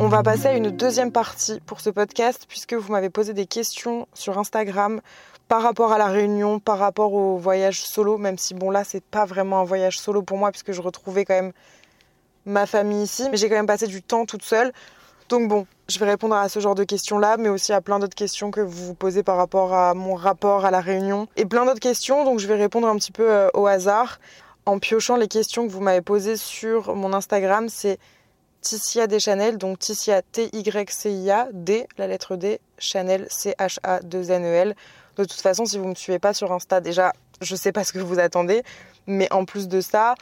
On 0.00 0.08
va 0.08 0.22
passer 0.22 0.46
à 0.46 0.52
une 0.54 0.70
deuxième 0.70 1.10
partie 1.10 1.60
pour 1.66 1.80
ce 1.80 1.90
podcast 1.90 2.44
puisque 2.48 2.74
vous 2.74 2.92
m'avez 2.92 3.10
posé 3.10 3.32
des 3.32 3.46
questions 3.46 4.06
sur 4.14 4.38
Instagram 4.38 5.00
par 5.48 5.62
rapport 5.62 5.92
à 5.92 5.98
la 5.98 6.06
réunion, 6.06 6.60
par 6.60 6.78
rapport 6.78 7.14
au 7.14 7.36
voyage 7.36 7.82
solo, 7.82 8.16
même 8.16 8.38
si 8.38 8.54
bon 8.54 8.70
là 8.70 8.84
c'est 8.84 9.02
pas 9.02 9.24
vraiment 9.24 9.60
un 9.60 9.64
voyage 9.64 9.98
solo 9.98 10.22
pour 10.22 10.38
moi 10.38 10.50
puisque 10.52 10.72
je 10.72 10.80
retrouvais 10.80 11.24
quand 11.24 11.34
même 11.34 11.52
ma 12.48 12.66
famille 12.66 13.02
ici, 13.02 13.28
mais 13.30 13.36
j'ai 13.36 13.48
quand 13.48 13.56
même 13.56 13.66
passé 13.66 13.86
du 13.86 14.02
temps 14.02 14.26
toute 14.26 14.42
seule. 14.42 14.72
Donc 15.28 15.48
bon, 15.48 15.66
je 15.88 15.98
vais 15.98 16.06
répondre 16.06 16.34
à 16.34 16.48
ce 16.48 16.58
genre 16.58 16.74
de 16.74 16.84
questions-là, 16.84 17.36
mais 17.38 17.48
aussi 17.48 17.72
à 17.72 17.80
plein 17.80 17.98
d'autres 17.98 18.14
questions 18.14 18.50
que 18.50 18.60
vous 18.60 18.86
vous 18.86 18.94
posez 18.94 19.22
par 19.22 19.36
rapport 19.36 19.74
à 19.74 19.94
mon 19.94 20.14
rapport 20.14 20.64
à 20.64 20.70
la 20.70 20.80
réunion 20.80 21.28
et 21.36 21.44
plein 21.44 21.66
d'autres 21.66 21.80
questions, 21.80 22.24
donc 22.24 22.38
je 22.38 22.46
vais 22.46 22.56
répondre 22.56 22.88
un 22.88 22.96
petit 22.96 23.12
peu 23.12 23.30
euh, 23.30 23.48
au 23.52 23.66
hasard 23.66 24.18
en 24.68 24.78
piochant 24.78 25.16
les 25.16 25.28
questions 25.28 25.66
que 25.66 25.72
vous 25.72 25.80
m'avez 25.80 26.02
posées 26.02 26.36
sur 26.36 26.94
mon 26.94 27.14
Instagram, 27.14 27.68
c'est 27.70 27.98
Ticia 28.60 29.06
des 29.06 29.18
Chanel, 29.18 29.56
donc 29.56 29.78
Ticia 29.78 30.20
T-Y-C-I-A, 30.20 31.48
D, 31.52 31.86
la 31.96 32.06
lettre 32.06 32.36
D, 32.36 32.60
Chanel 32.78 33.26
C-H-A-2-N-E-L. 33.30 34.74
De 35.16 35.24
toute 35.24 35.40
façon, 35.40 35.64
si 35.64 35.78
vous 35.78 35.84
ne 35.84 35.90
me 35.90 35.94
suivez 35.94 36.18
pas 36.18 36.34
sur 36.34 36.52
Insta, 36.52 36.80
déjà, 36.80 37.12
je 37.40 37.56
sais 37.56 37.72
pas 37.72 37.82
ce 37.82 37.94
que 37.94 37.98
vous 37.98 38.18
attendez, 38.18 38.62
mais 39.06 39.32
en 39.32 39.46
plus 39.46 39.68
de 39.68 39.80
ça, 39.80 40.14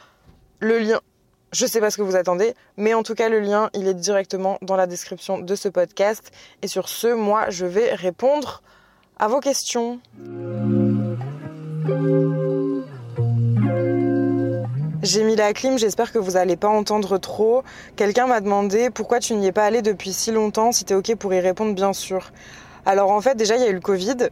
le 0.59 0.79
lien, 0.79 1.01
je 1.53 1.65
sais 1.65 1.79
pas 1.79 1.89
ce 1.89 1.97
que 1.97 2.01
vous 2.01 2.15
attendez, 2.15 2.53
mais 2.75 2.93
en 2.93 3.03
tout 3.03 3.15
cas, 3.15 3.29
le 3.29 3.39
lien, 3.39 3.69
il 3.73 3.87
est 3.87 3.93
directement 3.93 4.57
dans 4.61 4.75
la 4.75 4.87
description 4.87 5.39
de 5.39 5.55
ce 5.55 5.69
podcast. 5.69 6.31
Et 6.61 6.67
sur 6.67 6.89
ce, 6.89 7.07
moi, 7.07 7.49
je 7.49 7.65
vais 7.65 7.93
répondre 7.93 8.61
à 9.17 9.27
vos 9.27 9.39
questions. 9.39 9.99
J'ai 15.03 15.23
mis 15.23 15.35
la 15.35 15.53
clim, 15.53 15.77
j'espère 15.77 16.11
que 16.11 16.19
vous 16.19 16.35
allez 16.35 16.57
pas 16.57 16.67
entendre 16.67 17.17
trop. 17.17 17.63
Quelqu'un 17.95 18.27
m'a 18.27 18.41
demandé 18.41 18.89
pourquoi 18.89 19.19
tu 19.19 19.35
n'y 19.35 19.47
es 19.47 19.51
pas 19.51 19.63
allé 19.63 19.81
depuis 19.81 20.11
si 20.11 20.31
longtemps, 20.31 20.71
si 20.71 20.83
t'es 20.83 20.95
ok 20.95 21.15
pour 21.15 21.33
y 21.33 21.39
répondre 21.39 21.73
bien 21.73 21.93
sûr. 21.93 22.31
Alors 22.85 23.11
en 23.11 23.21
fait 23.21 23.35
déjà 23.35 23.55
il 23.55 23.61
y 23.61 23.65
a 23.65 23.69
eu 23.69 23.73
le 23.73 23.79
Covid, 23.79 24.29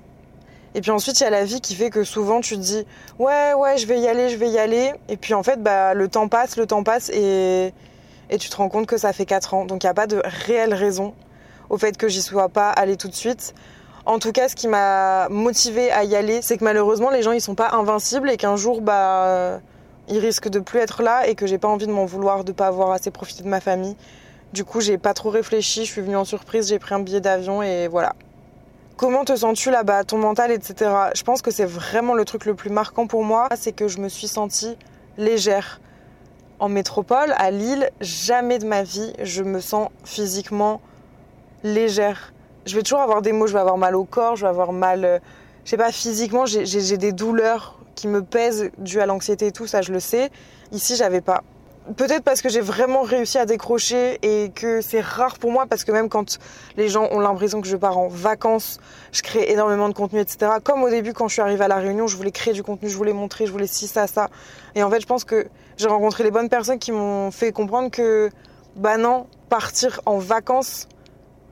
et 0.75 0.82
puis 0.82 0.91
ensuite, 0.91 1.22
il 1.22 1.24
y 1.24 1.25
a 1.25 1.29
la 1.29 1.46
vie 1.46 1.62
qui 1.62 1.74
fait 1.74 1.89
que 1.89 2.03
souvent 2.03 2.41
tu 2.41 2.55
te 2.55 2.62
dis 2.62 2.86
ouais, 3.17 3.53
ouais, 3.53 3.77
je 3.77 3.88
vais 3.88 3.98
y 3.98 4.10
aller, 4.10 4.27
je 4.27 4.36
vais 4.36 4.50
y 4.50 4.60
aller. 4.60 4.91
Et 5.08 5.15
puis 5.15 5.34
en 5.34 5.41
fait, 5.41 5.63
bah, 5.63 5.94
le 5.94 6.10
temps 6.10 6.27
passe, 6.27 6.58
le 6.58 6.67
temps 6.67 6.84
passe 6.84 7.10
et, 7.12 7.74
et 8.29 8.38
tu 8.38 8.50
te 8.50 8.58
rends 8.58 8.67
compte 8.67 8.86
que 8.86 8.98
ça 8.98 9.13
fait 9.13 9.25
4 9.25 9.53
ans. 9.53 9.65
Donc 9.65 9.84
il 9.84 9.86
n'y 9.86 9.91
a 9.91 9.94
pas 9.94 10.05
de 10.05 10.22
réelle 10.25 10.74
raison 10.74 11.13
au 11.70 11.77
fait 11.77 11.96
que 11.96 12.10
j'y 12.10 12.22
sois 12.22 12.50
pas 12.50 12.72
allée 12.72 12.98
tout 12.98 13.08
de 13.08 13.15
suite. 13.15 13.55
En 14.05 14.20
tout 14.20 14.34
cas, 14.34 14.50
ce 14.50 14.55
qui 14.55 14.67
m'a 14.67 15.29
motivé 15.29 15.91
à 15.91 16.03
y 16.03 16.13
aller, 16.13 16.41
c'est 16.41 16.58
que 16.58 16.63
malheureusement, 16.65 17.10
les 17.10 17.22
gens 17.22 17.32
ils 17.32 17.41
sont 17.41 17.55
pas 17.55 17.72
invincibles 17.72 18.29
et 18.29 18.36
qu'un 18.36 18.58
jour, 18.58 18.82
bah, 18.82 19.62
ils 20.10 20.20
risquent 20.20 20.50
de 20.50 20.60
plus 20.60 20.79
être 20.79 21.03
là 21.03 21.25
et 21.25 21.36
que 21.36 21.48
j'ai 21.48 21.58
pas 21.58 21.70
envie 21.70 21.88
de 21.88 21.94
m'en 21.94 22.05
vouloir 22.05 22.44
de 22.44 22.51
pas 22.51 22.67
avoir 22.67 22.91
assez 22.91 23.12
profité 23.12 23.44
de 23.44 23.48
ma 23.48 23.62
famille. 23.62 23.96
Du 24.51 24.65
coup, 24.65 24.82
j'ai 24.82 24.98
pas 24.98 25.13
trop 25.13 25.29
réfléchi, 25.29 25.86
je 25.86 25.91
suis 25.91 26.01
venue 26.01 26.17
en 26.17 26.25
surprise, 26.25 26.67
j'ai 26.67 26.79
pris 26.79 26.94
un 26.94 27.00
billet 27.00 27.22
d'avion 27.22 27.63
et 27.63 27.88
voilà. 27.88 28.13
Comment 28.97 29.25
te 29.25 29.35
sens-tu 29.35 29.71
là-bas, 29.71 30.05
ton 30.05 30.17
mental, 30.17 30.51
etc. 30.51 30.89
Je 31.13 31.23
pense 31.23 31.41
que 31.41 31.51
c'est 31.51 31.65
vraiment 31.65 32.13
le 32.13 32.23
truc 32.23 32.45
le 32.45 32.53
plus 32.53 32.69
marquant 32.69 33.07
pour 33.07 33.25
moi, 33.25 33.49
c'est 33.57 33.73
que 33.73 33.89
je 33.89 33.97
me 33.97 34.07
suis 34.07 34.29
sentie 34.29 34.77
légère. 35.17 35.81
En 36.59 36.69
métropole, 36.69 37.33
à 37.35 37.51
Lille, 37.51 37.89
jamais 37.99 38.57
de 38.57 38.65
ma 38.65 38.83
vie, 38.83 39.11
je 39.21 39.43
me 39.43 39.59
sens 39.59 39.89
physiquement 40.05 40.79
légère. 41.63 42.31
Je 42.65 42.73
vais 42.77 42.83
toujours 42.83 43.01
avoir 43.01 43.21
des 43.21 43.33
maux, 43.33 43.47
je 43.47 43.53
vais 43.53 43.59
avoir 43.59 43.77
mal 43.77 43.97
au 43.97 44.05
corps, 44.05 44.37
je 44.37 44.43
vais 44.45 44.49
avoir 44.49 44.71
mal, 44.71 45.03
euh, 45.03 45.19
je 45.65 45.71
sais 45.71 45.77
pas, 45.77 45.91
physiquement, 45.91 46.45
j'ai 46.45 46.97
des 46.97 47.11
douleurs 47.11 47.77
qui 47.95 48.07
me 48.07 48.23
pèsent 48.23 48.71
dues 48.77 49.01
à 49.01 49.05
l'anxiété 49.05 49.47
et 49.47 49.51
tout, 49.51 49.67
ça 49.67 49.81
je 49.81 49.91
le 49.91 49.99
sais. 49.99 50.29
Ici, 50.71 50.95
j'avais 50.95 51.21
pas 51.21 51.43
peut-être 51.97 52.23
parce 52.23 52.41
que 52.41 52.49
j'ai 52.49 52.61
vraiment 52.61 53.03
réussi 53.03 53.37
à 53.37 53.45
décrocher 53.45 54.19
et 54.21 54.49
que 54.49 54.81
c'est 54.81 55.01
rare 55.01 55.37
pour 55.37 55.51
moi 55.51 55.65
parce 55.67 55.83
que 55.83 55.91
même 55.91 56.09
quand 56.09 56.39
les 56.77 56.89
gens 56.89 57.07
ont 57.11 57.19
l'impression 57.19 57.61
que 57.61 57.67
je 57.67 57.77
pars 57.77 57.97
en 57.97 58.07
vacances, 58.07 58.79
je 59.11 59.21
crée 59.21 59.51
énormément 59.51 59.87
de 59.89 59.93
contenu, 59.93 60.19
etc. 60.19 60.53
Comme 60.63 60.83
au 60.83 60.89
début 60.89 61.13
quand 61.13 61.27
je 61.27 61.33
suis 61.33 61.41
arrivée 61.41 61.63
à 61.63 61.67
la 61.67 61.77
Réunion, 61.77 62.07
je 62.07 62.17
voulais 62.17 62.31
créer 62.31 62.53
du 62.53 62.63
contenu, 62.63 62.89
je 62.89 62.97
voulais 62.97 63.13
montrer, 63.13 63.45
je 63.45 63.51
voulais 63.51 63.67
ci, 63.67 63.87
ça, 63.87 64.07
ça. 64.07 64.29
Et 64.73 64.83
en 64.83 64.89
fait, 64.89 64.99
je 64.99 65.05
pense 65.05 65.23
que 65.23 65.47
j'ai 65.77 65.87
rencontré 65.87 66.23
les 66.23 66.31
bonnes 66.31 66.49
personnes 66.49 66.79
qui 66.79 66.91
m'ont 66.91 67.31
fait 67.31 67.51
comprendre 67.51 67.91
que, 67.91 68.29
bah 68.75 68.97
non, 68.97 69.27
partir 69.49 70.01
en 70.05 70.17
vacances, 70.17 70.87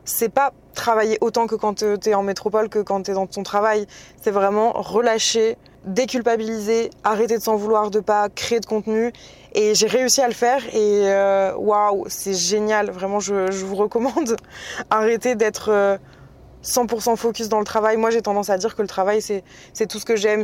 c'est 0.06 0.30
pas 0.30 0.52
travailler 0.74 1.18
autant 1.22 1.48
que 1.48 1.56
quand 1.56 1.84
t'es 2.00 2.14
en 2.14 2.24
métropole, 2.24 2.70
que 2.70 2.80
quand 2.80 3.04
t'es 3.04 3.14
dans 3.14 3.28
ton 3.28 3.44
travail. 3.44 3.86
C'est 4.22 4.32
vraiment 4.32 4.72
relâcher, 4.74 5.58
déculpabiliser, 5.86 6.90
arrêter 7.04 7.38
de 7.38 7.44
s'en 7.44 7.56
vouloir 7.56 7.92
de 7.92 8.00
pas 8.00 8.30
créer 8.30 8.60
de 8.60 8.66
contenu. 8.66 9.12
Et 9.54 9.76
j'ai 9.76 9.88
réussi 9.88 10.22
à 10.22 10.28
le 10.28 10.34
faire 10.34 10.64
et 10.74 11.12
euh, 11.12 11.54
waouh, 11.56 12.06
c'est 12.08 12.34
génial. 12.34 12.90
Vraiment, 12.90 13.20
je, 13.20 13.52
vous 13.52 13.76
recommande. 13.76 14.36
Arrêtez 14.90 15.36
d'être 15.36 16.00
100% 16.64 17.12
euh, 17.12 17.16
focus 17.16 17.50
dans 17.50 17.60
le 17.60 17.66
travail. 17.66 17.98
Moi, 17.98 18.10
j'ai 18.10 18.22
tendance 18.22 18.50
à 18.50 18.58
dire 18.58 18.76
que 18.76 18.82
le 18.82 18.88
travail, 18.88 19.22
c'est, 19.22 19.44
tout 19.88 20.00
ce 20.00 20.06
que 20.06 20.16
j'aime. 20.16 20.44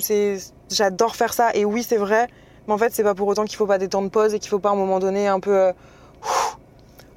J'adore 0.69 1.15
faire 1.15 1.33
ça. 1.33 1.55
Et 1.55 1.65
oui, 1.65 1.83
c'est 1.83 1.97
vrai. 1.97 2.27
Mais 2.67 2.73
en 2.73 2.77
fait, 2.77 2.93
c'est 2.93 3.03
pas 3.03 3.15
pour 3.15 3.27
autant 3.27 3.45
qu'il 3.45 3.55
faut 3.55 3.65
pas 3.65 3.79
des 3.79 3.87
temps 3.87 4.03
de 4.03 4.09
pause 4.09 4.33
et 4.35 4.39
qu'il 4.39 4.49
faut 4.49 4.59
pas 4.59 4.69
à 4.69 4.73
un 4.73 4.75
moment 4.75 4.99
donné 4.99 5.27
un 5.27 5.39
peu 5.39 5.57
euh, 5.57 5.71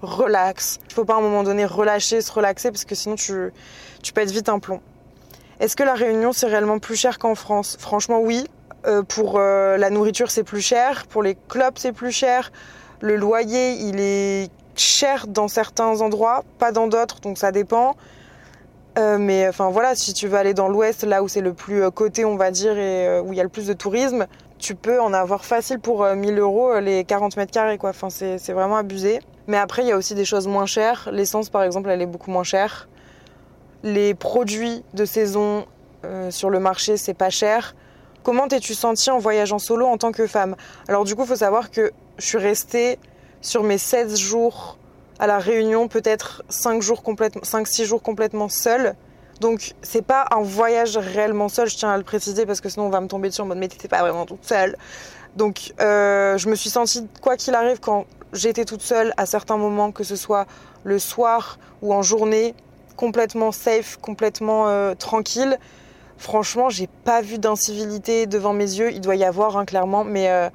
relax. 0.01 0.79
Il 0.89 0.95
faut 0.95 1.05
pas 1.05 1.15
à 1.15 1.19
un 1.19 1.23
moment 1.23 1.43
donné 1.43 1.67
relâcher, 1.67 2.23
se 2.23 2.33
relaxer 2.33 2.71
parce 2.71 2.87
que 2.87 2.95
sinon 2.95 3.17
tu, 3.17 3.53
tu 4.03 4.13
être 4.17 4.31
vite 4.31 4.49
un 4.49 4.61
plomb. 4.61 4.81
Est-ce 5.63 5.77
que 5.77 5.85
la 5.85 5.95
Réunion 5.95 6.33
c'est 6.33 6.49
réellement 6.49 6.81
plus 6.81 6.97
cher 6.97 7.21
qu'en 7.21 7.37
France? 7.37 7.77
Franchement 7.79 8.19
oui. 8.21 8.49
Euh, 8.85 9.05
pour 9.05 9.39
euh, 9.39 9.77
la 9.77 9.91
nourriture 9.91 10.29
c'est 10.29 10.43
plus 10.43 10.61
cher, 10.61 11.07
pour 11.07 11.23
les 11.23 11.37
clubs 11.49 11.75
c'est 11.77 11.93
plus 11.93 12.11
cher, 12.11 12.51
le 13.01 13.15
loyer 13.15 13.75
il 13.75 14.01
est 14.01 14.51
cher 14.75 15.29
dans 15.29 15.47
certains 15.47 16.01
endroits, 16.01 16.43
pas 16.59 16.73
dans 16.73 16.89
d'autres, 16.89 17.21
donc 17.21 17.39
ça 17.39 17.53
dépend. 17.53 17.95
Euh, 18.99 19.19
mais 19.19 19.47
enfin 19.47 19.71
voilà, 19.71 19.95
si 19.95 20.13
tu 20.15 20.27
veux 20.27 20.37
aller 20.37 20.53
dans 20.53 20.67
l'ouest, 20.67 21.05
là 21.05 21.23
où 21.23 21.29
c'est 21.29 21.41
le 21.41 21.53
plus 21.53 21.89
coté 21.93 22.25
on 22.25 22.35
va 22.35 22.51
dire 22.51 22.77
et 22.77 23.21
où 23.21 23.33
il 23.33 23.37
y 23.37 23.41
a 23.41 23.45
le 23.45 23.49
plus 23.49 23.69
de 23.69 23.73
tourisme, 23.73 24.27
tu 24.59 24.75
peux 24.75 25.01
en 25.01 25.13
avoir 25.13 25.45
facile 25.45 25.79
pour 25.79 26.05
1000 26.05 26.41
euros 26.41 26.77
les 26.81 27.05
40 27.05 27.37
mètres 27.37 27.53
carrés. 27.53 27.79
Enfin 27.81 28.11
c'est 28.11 28.53
vraiment 28.53 28.79
abusé. 28.79 29.21
Mais 29.47 29.59
après 29.59 29.83
il 29.83 29.89
y 29.89 29.93
a 29.93 29.97
aussi 29.97 30.17
des 30.17 30.25
choses 30.25 30.49
moins 30.49 30.67
chères. 30.67 31.09
L'essence 31.13 31.51
par 31.51 31.63
exemple 31.63 31.89
elle 31.89 32.03
est 32.03 32.07
beaucoup 32.07 32.33
moins 32.33 32.43
chère 32.43 32.89
les 33.83 34.15
produits 34.15 34.85
de 34.95 35.05
saison 35.05 35.67
euh, 36.05 36.31
sur 36.31 36.51
le 36.51 36.61
marché, 36.61 36.97
c'est 36.97 37.15
pas 37.15 37.31
cher. 37.31 37.75
Comment 38.23 38.47
t'es-tu 38.49 38.75
sentie 38.75 39.11
en 39.11 39.19
voyageant 39.19 39.59
solo 39.59 39.87
en 39.87 39.99
tant 39.99 40.13
que 40.13 40.27
femme? 40.27 40.57
Alors 40.89 41.05
du 41.05 41.15
coup, 41.17 41.23
il 41.23 41.29
faut 41.29 41.37
savoir 41.37 41.71
que 41.71 41.93
je 42.19 42.27
suis 42.27 42.39
restée 42.39 42.99
sur 43.41 43.65
mes 43.65 43.79
16 43.79 44.17
jours 44.17 44.79
à 45.19 45.27
la 45.27 45.39
Réunion, 45.39 45.89
peut-être 45.89 46.43
5 46.49 46.83
jours 46.83 47.03
complètement 47.03 47.43
5 47.45 47.67
6 47.67 47.85
jours 47.85 48.03
complètement 48.03 48.49
seule. 48.49 48.95
Donc 49.41 49.75
c'est 49.83 50.03
pas 50.03 50.27
un 50.31 50.43
voyage 50.43 50.97
réellement 50.97 51.49
seul, 51.49 51.69
je 51.69 51.77
tiens 51.77 51.91
à 51.91 51.97
le 51.97 52.05
préciser 52.05 52.47
parce 52.47 52.61
que 52.61 52.69
sinon 52.69 52.87
on 52.87 52.91
va 52.91 53.01
me 53.01 53.09
tomber 53.09 53.29
dessus 53.29 53.41
en 53.41 53.47
mode 53.47 53.59
mais 53.59 53.69
t'étais 53.69 53.89
pas 53.89 54.01
vraiment 54.01 54.25
toute 54.25 54.45
seule. 54.45 54.77
Donc 55.37 55.73
euh, 55.81 56.39
je 56.39 56.49
me 56.49 56.55
suis 56.55 56.71
sentie 56.71 57.09
quoi 57.21 57.37
qu'il 57.37 57.55
arrive 57.55 57.81
quand 57.81 58.07
j'étais 58.33 58.65
toute 58.65 58.83
seule 58.83 59.13
à 59.17 59.27
certains 59.27 59.57
moments, 59.57 59.91
que 59.91 60.05
ce 60.05 60.17
soit 60.17 60.47
le 60.85 60.99
soir 60.99 61.59
ou 61.83 61.93
en 61.93 62.03
journée, 62.03 62.55
complètement 62.97 63.53
safe, 63.53 63.99
complètement 64.01 64.69
euh, 64.69 64.95
tranquille. 64.95 65.59
Franchement, 66.19 66.71
j'ai 66.71 66.89
pas 67.05 67.21
vu 67.21 67.39
d'incivilité 67.39 68.27
devant 68.27 68.53
mes 68.53 68.65
yeux. 68.65 68.93
Il 68.93 69.01
doit 69.01 69.17
y 69.17 69.25
avoir, 69.25 69.57
hein, 69.57 69.65
clairement, 69.65 70.05
mais 70.05 70.31
euh, 70.31 70.49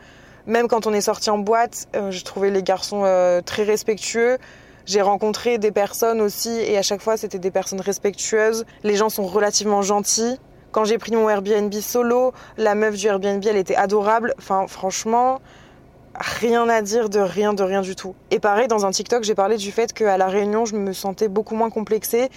même 0.45 0.67
quand 0.67 0.87
on 0.87 0.93
est 0.93 1.01
sorti 1.01 1.29
en 1.29 1.37
boîte, 1.37 1.87
euh, 1.95 2.11
j'ai 2.11 2.23
trouvé 2.23 2.51
les 2.51 2.63
garçons 2.63 3.01
très 3.45 3.63
respectueux. 3.63 4.37
J'ai 4.85 5.01
rencontré 5.01 5.57
des 5.57 5.71
personnes 5.71 6.21
aussi, 6.21 6.49
et 6.49 6.77
à 6.77 6.81
chaque 6.81 7.01
fois, 7.01 7.17
c'était 7.17 7.39
des 7.39 7.51
personnes 7.51 7.81
respectueuses. 7.81 8.65
Les 8.83 8.95
gens 8.95 9.09
sont 9.09 9.25
relativement 9.25 9.81
gentils. 9.81 10.39
Quand 10.71 10.85
j'ai 10.85 10.97
pris 10.97 11.11
mon 11.11 11.27
Airbnb 11.27 11.73
solo, 11.73 12.33
la 12.57 12.73
meuf 12.73 12.95
du 12.95 13.07
Airbnb, 13.07 13.43
elle 13.45 13.57
était 13.57 13.75
adorable. 13.75 14.33
Enfin, 14.37 14.67
franchement, 14.67 15.41
rien 16.17 16.67
à 16.69 16.81
dire 16.81 17.09
de 17.09 17.19
rien, 17.19 17.53
de 17.53 17.63
rien 17.63 17.81
du 17.81 17.95
tout. 17.95 18.15
Et 18.31 18.39
pareil, 18.39 18.67
dans 18.67 18.85
un 18.85 18.91
TikTok, 18.91 19.23
j'ai 19.23 19.35
parlé 19.35 19.57
du 19.57 19.71
fait 19.71 19.93
qu'à 19.93 20.17
La 20.17 20.27
Réunion, 20.27 20.65
je 20.65 20.75
me 20.75 20.93
sentais 20.93 21.27
beaucoup 21.27 21.55
moins 21.55 21.69
complexée. 21.69 22.29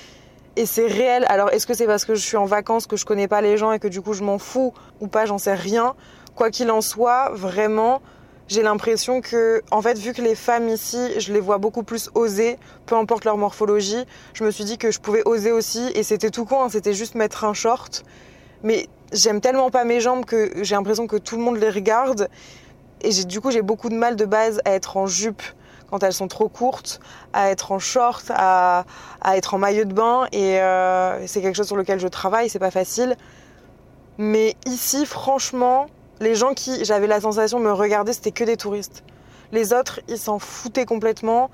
Et 0.56 0.66
c'est 0.66 0.86
réel. 0.86 1.24
Alors, 1.28 1.50
est-ce 1.50 1.66
que 1.66 1.74
c'est 1.74 1.86
parce 1.86 2.04
que 2.04 2.14
je 2.14 2.20
suis 2.20 2.36
en 2.36 2.44
vacances, 2.44 2.86
que 2.86 2.96
je 2.96 3.04
connais 3.04 3.28
pas 3.28 3.40
les 3.40 3.56
gens 3.56 3.72
et 3.72 3.78
que 3.78 3.88
du 3.88 4.02
coup 4.02 4.12
je 4.12 4.22
m'en 4.24 4.38
fous 4.38 4.74
ou 5.00 5.06
pas, 5.06 5.24
j'en 5.24 5.38
sais 5.38 5.54
rien. 5.54 5.94
Quoi 6.34 6.50
qu'il 6.50 6.70
en 6.70 6.80
soit, 6.80 7.30
vraiment, 7.34 8.02
j'ai 8.48 8.62
l'impression 8.62 9.20
que, 9.20 9.62
en 9.70 9.80
fait, 9.80 9.96
vu 9.96 10.12
que 10.12 10.20
les 10.20 10.34
femmes 10.34 10.68
ici, 10.68 10.98
je 11.18 11.32
les 11.32 11.40
vois 11.40 11.58
beaucoup 11.58 11.84
plus 11.84 12.10
oser, 12.14 12.58
peu 12.84 12.96
importe 12.96 13.24
leur 13.24 13.36
morphologie, 13.36 14.04
je 14.34 14.42
me 14.44 14.50
suis 14.50 14.64
dit 14.64 14.76
que 14.76 14.90
je 14.90 14.98
pouvais 14.98 15.22
oser 15.24 15.52
aussi. 15.52 15.90
Et 15.94 16.02
c'était 16.02 16.30
tout 16.30 16.44
con, 16.44 16.64
hein, 16.64 16.68
c'était 16.68 16.94
juste 16.94 17.14
mettre 17.14 17.44
un 17.44 17.54
short. 17.54 18.02
Mais 18.62 18.88
j'aime 19.12 19.40
tellement 19.40 19.70
pas 19.70 19.84
mes 19.84 20.00
jambes 20.00 20.24
que 20.24 20.50
j'ai 20.62 20.74
l'impression 20.74 21.06
que 21.06 21.16
tout 21.16 21.36
le 21.36 21.42
monde 21.42 21.58
les 21.58 21.70
regarde. 21.70 22.28
Et 23.02 23.24
du 23.24 23.40
coup, 23.40 23.50
j'ai 23.50 23.62
beaucoup 23.62 23.88
de 23.88 23.94
mal 23.94 24.16
de 24.16 24.24
base 24.24 24.60
à 24.64 24.72
être 24.72 24.96
en 24.96 25.06
jupe 25.06 25.42
quand 25.90 26.02
elles 26.02 26.12
sont 26.12 26.28
trop 26.28 26.48
courtes, 26.48 27.00
à 27.32 27.50
être 27.50 27.72
en 27.72 27.78
short, 27.78 28.30
à, 28.30 28.84
à 29.20 29.36
être 29.36 29.54
en 29.54 29.58
maillot 29.58 29.84
de 29.84 29.92
bain. 29.92 30.26
Et 30.32 30.60
euh, 30.60 31.26
c'est 31.26 31.42
quelque 31.42 31.56
chose 31.56 31.66
sur 31.66 31.76
lequel 31.76 31.98
je 31.98 32.08
travaille, 32.08 32.48
c'est 32.48 32.60
pas 32.60 32.70
facile. 32.70 33.16
Mais 34.18 34.54
ici, 34.66 35.04
franchement, 35.06 35.86
les 36.20 36.34
gens 36.34 36.54
qui, 36.54 36.84
j'avais 36.84 37.06
la 37.06 37.20
sensation, 37.20 37.58
me 37.58 37.72
regarder, 37.72 38.12
c'était 38.12 38.30
que 38.30 38.44
des 38.44 38.56
touristes. 38.56 39.02
Les 39.52 39.72
autres, 39.72 40.00
ils 40.08 40.18
s'en 40.18 40.38
foutaient 40.38 40.84
complètement. 40.84 41.50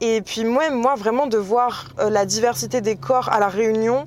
Et 0.00 0.22
puis 0.22 0.44
moi, 0.44 0.70
moi 0.70 0.94
vraiment, 0.94 1.26
de 1.26 1.38
voir 1.38 1.90
euh, 1.98 2.08
la 2.08 2.24
diversité 2.24 2.80
des 2.80 2.96
corps 2.96 3.28
à 3.28 3.38
la 3.38 3.48
Réunion, 3.48 4.06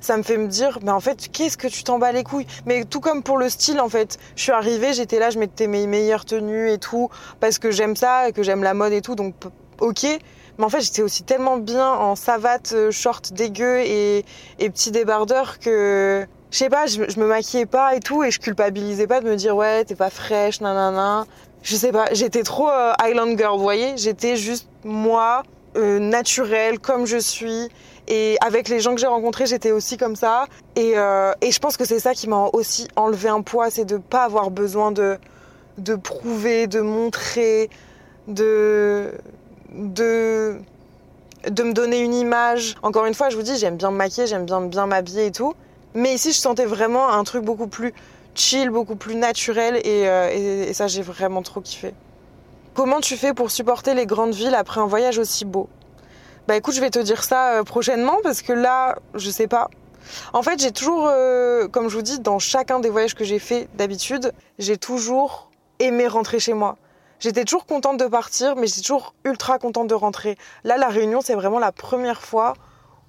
ça 0.00 0.16
me 0.16 0.22
fait 0.22 0.36
me 0.36 0.46
dire, 0.46 0.78
mais 0.82 0.90
en 0.90 1.00
fait, 1.00 1.28
qu'est-ce 1.32 1.56
que 1.56 1.68
tu 1.68 1.82
t'en 1.84 1.98
bats 1.98 2.12
les 2.12 2.24
couilles? 2.24 2.46
Mais 2.66 2.84
tout 2.84 3.00
comme 3.00 3.22
pour 3.22 3.38
le 3.38 3.48
style, 3.48 3.80
en 3.80 3.88
fait, 3.88 4.18
je 4.36 4.42
suis 4.42 4.52
arrivée, 4.52 4.92
j'étais 4.92 5.18
là, 5.18 5.30
je 5.30 5.38
mettais 5.38 5.66
mes 5.66 5.86
meilleures 5.86 6.24
tenues 6.24 6.70
et 6.70 6.78
tout, 6.78 7.10
parce 7.40 7.58
que 7.58 7.70
j'aime 7.70 7.96
ça, 7.96 8.32
que 8.32 8.42
j'aime 8.42 8.62
la 8.62 8.74
mode 8.74 8.92
et 8.92 9.02
tout, 9.02 9.14
donc 9.14 9.34
ok. 9.80 10.04
Mais 10.58 10.64
en 10.64 10.68
fait, 10.68 10.80
j'étais 10.80 11.02
aussi 11.02 11.22
tellement 11.22 11.56
bien 11.56 11.88
en 11.88 12.16
savate, 12.16 12.72
euh, 12.72 12.90
short 12.90 13.32
dégueu 13.32 13.78
et, 13.78 14.24
et 14.58 14.70
petit 14.70 14.90
débardeur 14.90 15.60
que, 15.60 16.26
je 16.50 16.58
sais 16.58 16.68
pas, 16.68 16.86
je, 16.86 17.00
me 17.00 17.26
maquillais 17.26 17.66
pas 17.66 17.94
et 17.94 18.00
tout, 18.00 18.24
et 18.24 18.30
je 18.30 18.40
culpabilisais 18.40 19.06
pas 19.06 19.20
de 19.20 19.28
me 19.28 19.36
dire, 19.36 19.54
ouais, 19.54 19.84
t'es 19.84 19.94
pas 19.94 20.10
fraîche, 20.10 20.60
nanana. 20.60 21.26
Je 21.62 21.76
sais 21.76 21.92
pas, 21.92 22.06
j'étais 22.12 22.42
trop 22.42 22.68
euh, 22.68 22.92
Island 23.04 23.36
Girl, 23.36 23.56
vous 23.56 23.62
voyez 23.62 23.96
J'étais 23.96 24.36
juste 24.36 24.68
moi, 24.84 25.42
euh, 25.76 25.98
naturelle, 25.98 26.78
comme 26.78 27.06
je 27.06 27.18
suis 27.18 27.68
et 28.08 28.36
avec 28.40 28.68
les 28.68 28.80
gens 28.80 28.94
que 28.94 29.00
j'ai 29.00 29.06
rencontrés, 29.06 29.46
j'étais 29.46 29.70
aussi 29.70 29.96
comme 29.96 30.16
ça. 30.16 30.46
Et, 30.74 30.92
euh, 30.96 31.32
et 31.42 31.52
je 31.52 31.58
pense 31.60 31.76
que 31.76 31.84
c'est 31.84 32.00
ça 32.00 32.14
qui 32.14 32.28
m'a 32.28 32.48
aussi 32.52 32.88
enlevé 32.96 33.28
un 33.28 33.42
poids, 33.42 33.70
c'est 33.70 33.84
de 33.84 33.98
pas 33.98 34.24
avoir 34.24 34.50
besoin 34.50 34.90
de, 34.90 35.18
de 35.76 35.94
prouver, 35.94 36.66
de 36.66 36.80
montrer, 36.80 37.68
de, 38.26 39.12
de, 39.74 40.58
de 41.48 41.62
me 41.62 41.72
donner 41.72 42.00
une 42.00 42.14
image. 42.14 42.76
Encore 42.82 43.04
une 43.06 43.14
fois, 43.14 43.28
je 43.28 43.36
vous 43.36 43.42
dis, 43.42 43.56
j'aime 43.58 43.76
bien 43.76 43.90
me 43.90 43.96
maquiller, 43.96 44.26
j'aime 44.26 44.46
bien 44.46 44.62
bien 44.62 44.86
m'habiller 44.86 45.26
et 45.26 45.32
tout. 45.32 45.54
Mais 45.94 46.14
ici, 46.14 46.32
je 46.32 46.38
sentais 46.38 46.66
vraiment 46.66 47.10
un 47.10 47.24
truc 47.24 47.44
beaucoup 47.44 47.66
plus 47.68 47.92
chill, 48.34 48.70
beaucoup 48.70 48.96
plus 48.96 49.16
naturel 49.16 49.76
et, 49.84 50.08
euh, 50.08 50.72
ça 50.72 50.86
j'ai 50.86 51.02
vraiment 51.02 51.42
trop 51.42 51.60
kiffé. 51.60 51.92
Comment 52.74 53.00
tu 53.00 53.16
fais 53.16 53.34
pour 53.34 53.50
supporter 53.50 53.94
les 53.94 54.06
grandes 54.06 54.34
villes 54.34 54.54
après 54.54 54.80
un 54.80 54.86
voyage 54.86 55.18
aussi 55.18 55.44
beau? 55.44 55.68
Bah 56.48 56.56
écoute, 56.56 56.74
je 56.74 56.80
vais 56.80 56.88
te 56.88 56.98
dire 56.98 57.24
ça 57.24 57.58
euh, 57.58 57.62
prochainement 57.62 58.20
parce 58.22 58.40
que 58.40 58.54
là, 58.54 58.96
je 59.12 59.28
sais 59.28 59.48
pas. 59.48 59.68
En 60.32 60.42
fait, 60.42 60.58
j'ai 60.58 60.72
toujours, 60.72 61.06
euh, 61.06 61.68
comme 61.68 61.90
je 61.90 61.94
vous 61.94 62.00
dis, 62.00 62.20
dans 62.20 62.38
chacun 62.38 62.80
des 62.80 62.88
voyages 62.88 63.14
que 63.14 63.22
j'ai 63.22 63.38
fait 63.38 63.68
d'habitude, 63.74 64.32
j'ai 64.58 64.78
toujours 64.78 65.50
aimé 65.78 66.08
rentrer 66.08 66.40
chez 66.40 66.54
moi. 66.54 66.78
J'étais 67.20 67.44
toujours 67.44 67.66
contente 67.66 67.98
de 67.98 68.06
partir, 68.06 68.56
mais 68.56 68.66
j'étais 68.66 68.80
toujours 68.80 69.14
ultra 69.26 69.58
contente 69.58 69.88
de 69.88 69.94
rentrer. 69.94 70.38
Là, 70.64 70.78
la 70.78 70.88
Réunion, 70.88 71.20
c'est 71.20 71.34
vraiment 71.34 71.58
la 71.58 71.70
première 71.70 72.22
fois 72.22 72.54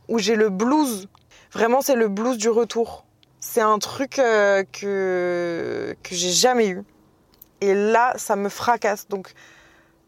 où 0.09 0.19
j'ai 0.19 0.35
le 0.35 0.49
blues. 0.49 1.07
Vraiment, 1.53 1.79
c'est 1.79 1.95
le 1.95 2.09
blues 2.09 2.37
du 2.37 2.49
retour. 2.49 3.05
C'est 3.39 3.61
un 3.61 3.79
truc 3.79 4.19
euh, 4.19 4.65
que, 4.73 5.95
que 6.03 6.13
j'ai 6.13 6.31
jamais 6.31 6.67
eu. 6.67 6.83
Et 7.61 7.73
là, 7.73 8.11
ça 8.17 8.35
me 8.35 8.49
fracasse. 8.49 9.07
Donc, 9.07 9.31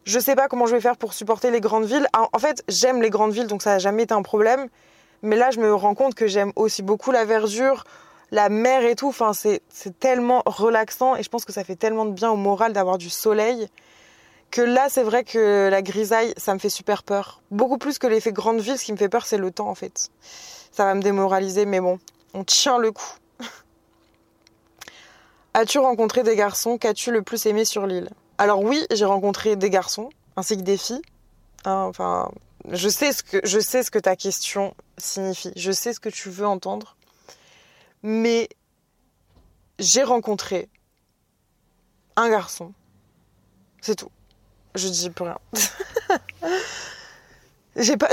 je 0.04 0.18
sais 0.18 0.34
pas 0.34 0.48
comment 0.48 0.66
je 0.66 0.74
vais 0.74 0.80
faire 0.80 0.96
pour 0.96 1.12
supporter 1.12 1.50
les 1.50 1.60
grandes 1.60 1.84
villes. 1.84 2.06
En 2.14 2.38
fait, 2.38 2.62
j'aime 2.68 3.02
les 3.02 3.10
grandes 3.10 3.32
villes, 3.32 3.46
donc 3.46 3.62
ça 3.62 3.70
n'a 3.70 3.78
jamais 3.78 4.04
été 4.04 4.14
un 4.14 4.22
problème. 4.22 4.68
Mais 5.22 5.36
là, 5.36 5.50
je 5.50 5.60
me 5.60 5.72
rends 5.74 5.94
compte 5.94 6.14
que 6.14 6.26
j'aime 6.26 6.52
aussi 6.56 6.82
beaucoup 6.82 7.12
la 7.12 7.24
verdure, 7.24 7.84
la 8.30 8.48
mer 8.48 8.84
et 8.84 8.96
tout. 8.96 9.08
Enfin, 9.08 9.32
c'est 9.32 9.62
tellement 10.00 10.42
relaxant 10.46 11.16
et 11.16 11.22
je 11.22 11.28
pense 11.28 11.44
que 11.44 11.52
ça 11.52 11.64
fait 11.64 11.76
tellement 11.76 12.04
de 12.04 12.12
bien 12.12 12.30
au 12.30 12.36
moral 12.36 12.72
d'avoir 12.72 12.98
du 12.98 13.10
soleil 13.10 13.68
que 14.52 14.60
là, 14.60 14.88
c'est 14.88 15.02
vrai 15.02 15.24
que 15.24 15.68
la 15.70 15.82
grisaille, 15.82 16.34
ça 16.36 16.54
me 16.54 16.58
fait 16.60 16.68
super 16.68 17.02
peur. 17.02 17.40
Beaucoup 17.50 17.78
plus 17.78 17.98
que 17.98 18.06
l'effet 18.06 18.32
grande 18.32 18.60
ville, 18.60 18.78
ce 18.78 18.84
qui 18.84 18.92
me 18.92 18.98
fait 18.98 19.08
peur, 19.08 19.26
c'est 19.26 19.38
le 19.38 19.50
temps 19.50 19.68
en 19.68 19.74
fait. 19.74 20.10
Ça 20.70 20.84
va 20.84 20.94
me 20.94 21.02
démoraliser, 21.02 21.64
mais 21.64 21.80
bon, 21.80 21.98
on 22.34 22.44
tient 22.44 22.78
le 22.78 22.92
coup. 22.92 23.14
As-tu 25.54 25.78
rencontré 25.78 26.22
des 26.22 26.36
garçons 26.36 26.76
Qu'as-tu 26.78 27.10
le 27.10 27.22
plus 27.22 27.46
aimé 27.46 27.64
sur 27.64 27.86
l'île? 27.86 28.10
Alors 28.38 28.62
oui, 28.62 28.84
j'ai 28.90 29.04
rencontré 29.04 29.56
des 29.56 29.70
garçons 29.70 30.10
ainsi 30.36 30.56
que 30.56 30.62
des 30.62 30.76
filles. 30.76 31.02
Hein, 31.64 31.84
enfin, 31.88 32.30
je 32.70 32.88
sais 32.88 33.12
ce 33.12 33.22
que 33.22 33.40
je 33.44 33.60
sais 33.60 33.82
ce 33.82 33.90
que 33.90 33.98
ta 33.98 34.16
question 34.16 34.74
signifie. 34.98 35.52
Je 35.56 35.72
sais 35.72 35.92
ce 35.92 36.00
que 36.00 36.08
tu 36.08 36.30
veux 36.30 36.46
entendre. 36.46 36.96
Mais 38.02 38.48
j'ai 39.78 40.02
rencontré 40.02 40.68
un 42.16 42.28
garçon. 42.28 42.72
C'est 43.80 43.96
tout. 43.96 44.10
Je 44.74 44.88
dis 44.88 45.10
plus 45.10 45.24
rien. 45.24 45.38
j'ai 47.76 47.96
pas 47.96 48.12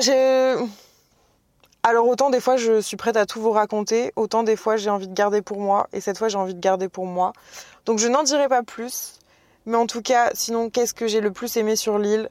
alors 1.81 2.07
autant 2.07 2.29
des 2.29 2.41
fois 2.41 2.57
je 2.57 2.81
suis 2.81 2.97
prête 2.97 3.15
à 3.15 3.25
tout 3.25 3.41
vous 3.41 3.51
raconter, 3.51 4.11
autant 4.17 4.43
des 4.43 4.57
fois 4.57 4.75
j'ai 4.75 4.89
envie 4.89 5.07
de 5.07 5.13
garder 5.13 5.41
pour 5.41 5.59
moi 5.59 5.87
et 5.93 6.01
cette 6.01 6.17
fois 6.17 6.27
j'ai 6.27 6.37
envie 6.37 6.53
de 6.53 6.59
garder 6.59 6.89
pour 6.89 7.05
moi. 7.05 7.31
Donc 7.85 7.99
je 7.99 8.07
n'en 8.07 8.23
dirai 8.23 8.49
pas 8.49 8.63
plus. 8.63 9.13
Mais 9.69 9.77
en 9.77 9.85
tout 9.85 10.01
cas, 10.01 10.31
sinon 10.33 10.71
qu'est-ce 10.71 10.95
que 10.95 11.05
j'ai 11.07 11.21
le 11.21 11.31
plus 11.31 11.55
aimé 11.55 11.75
sur 11.75 11.99
l'île? 11.99 12.27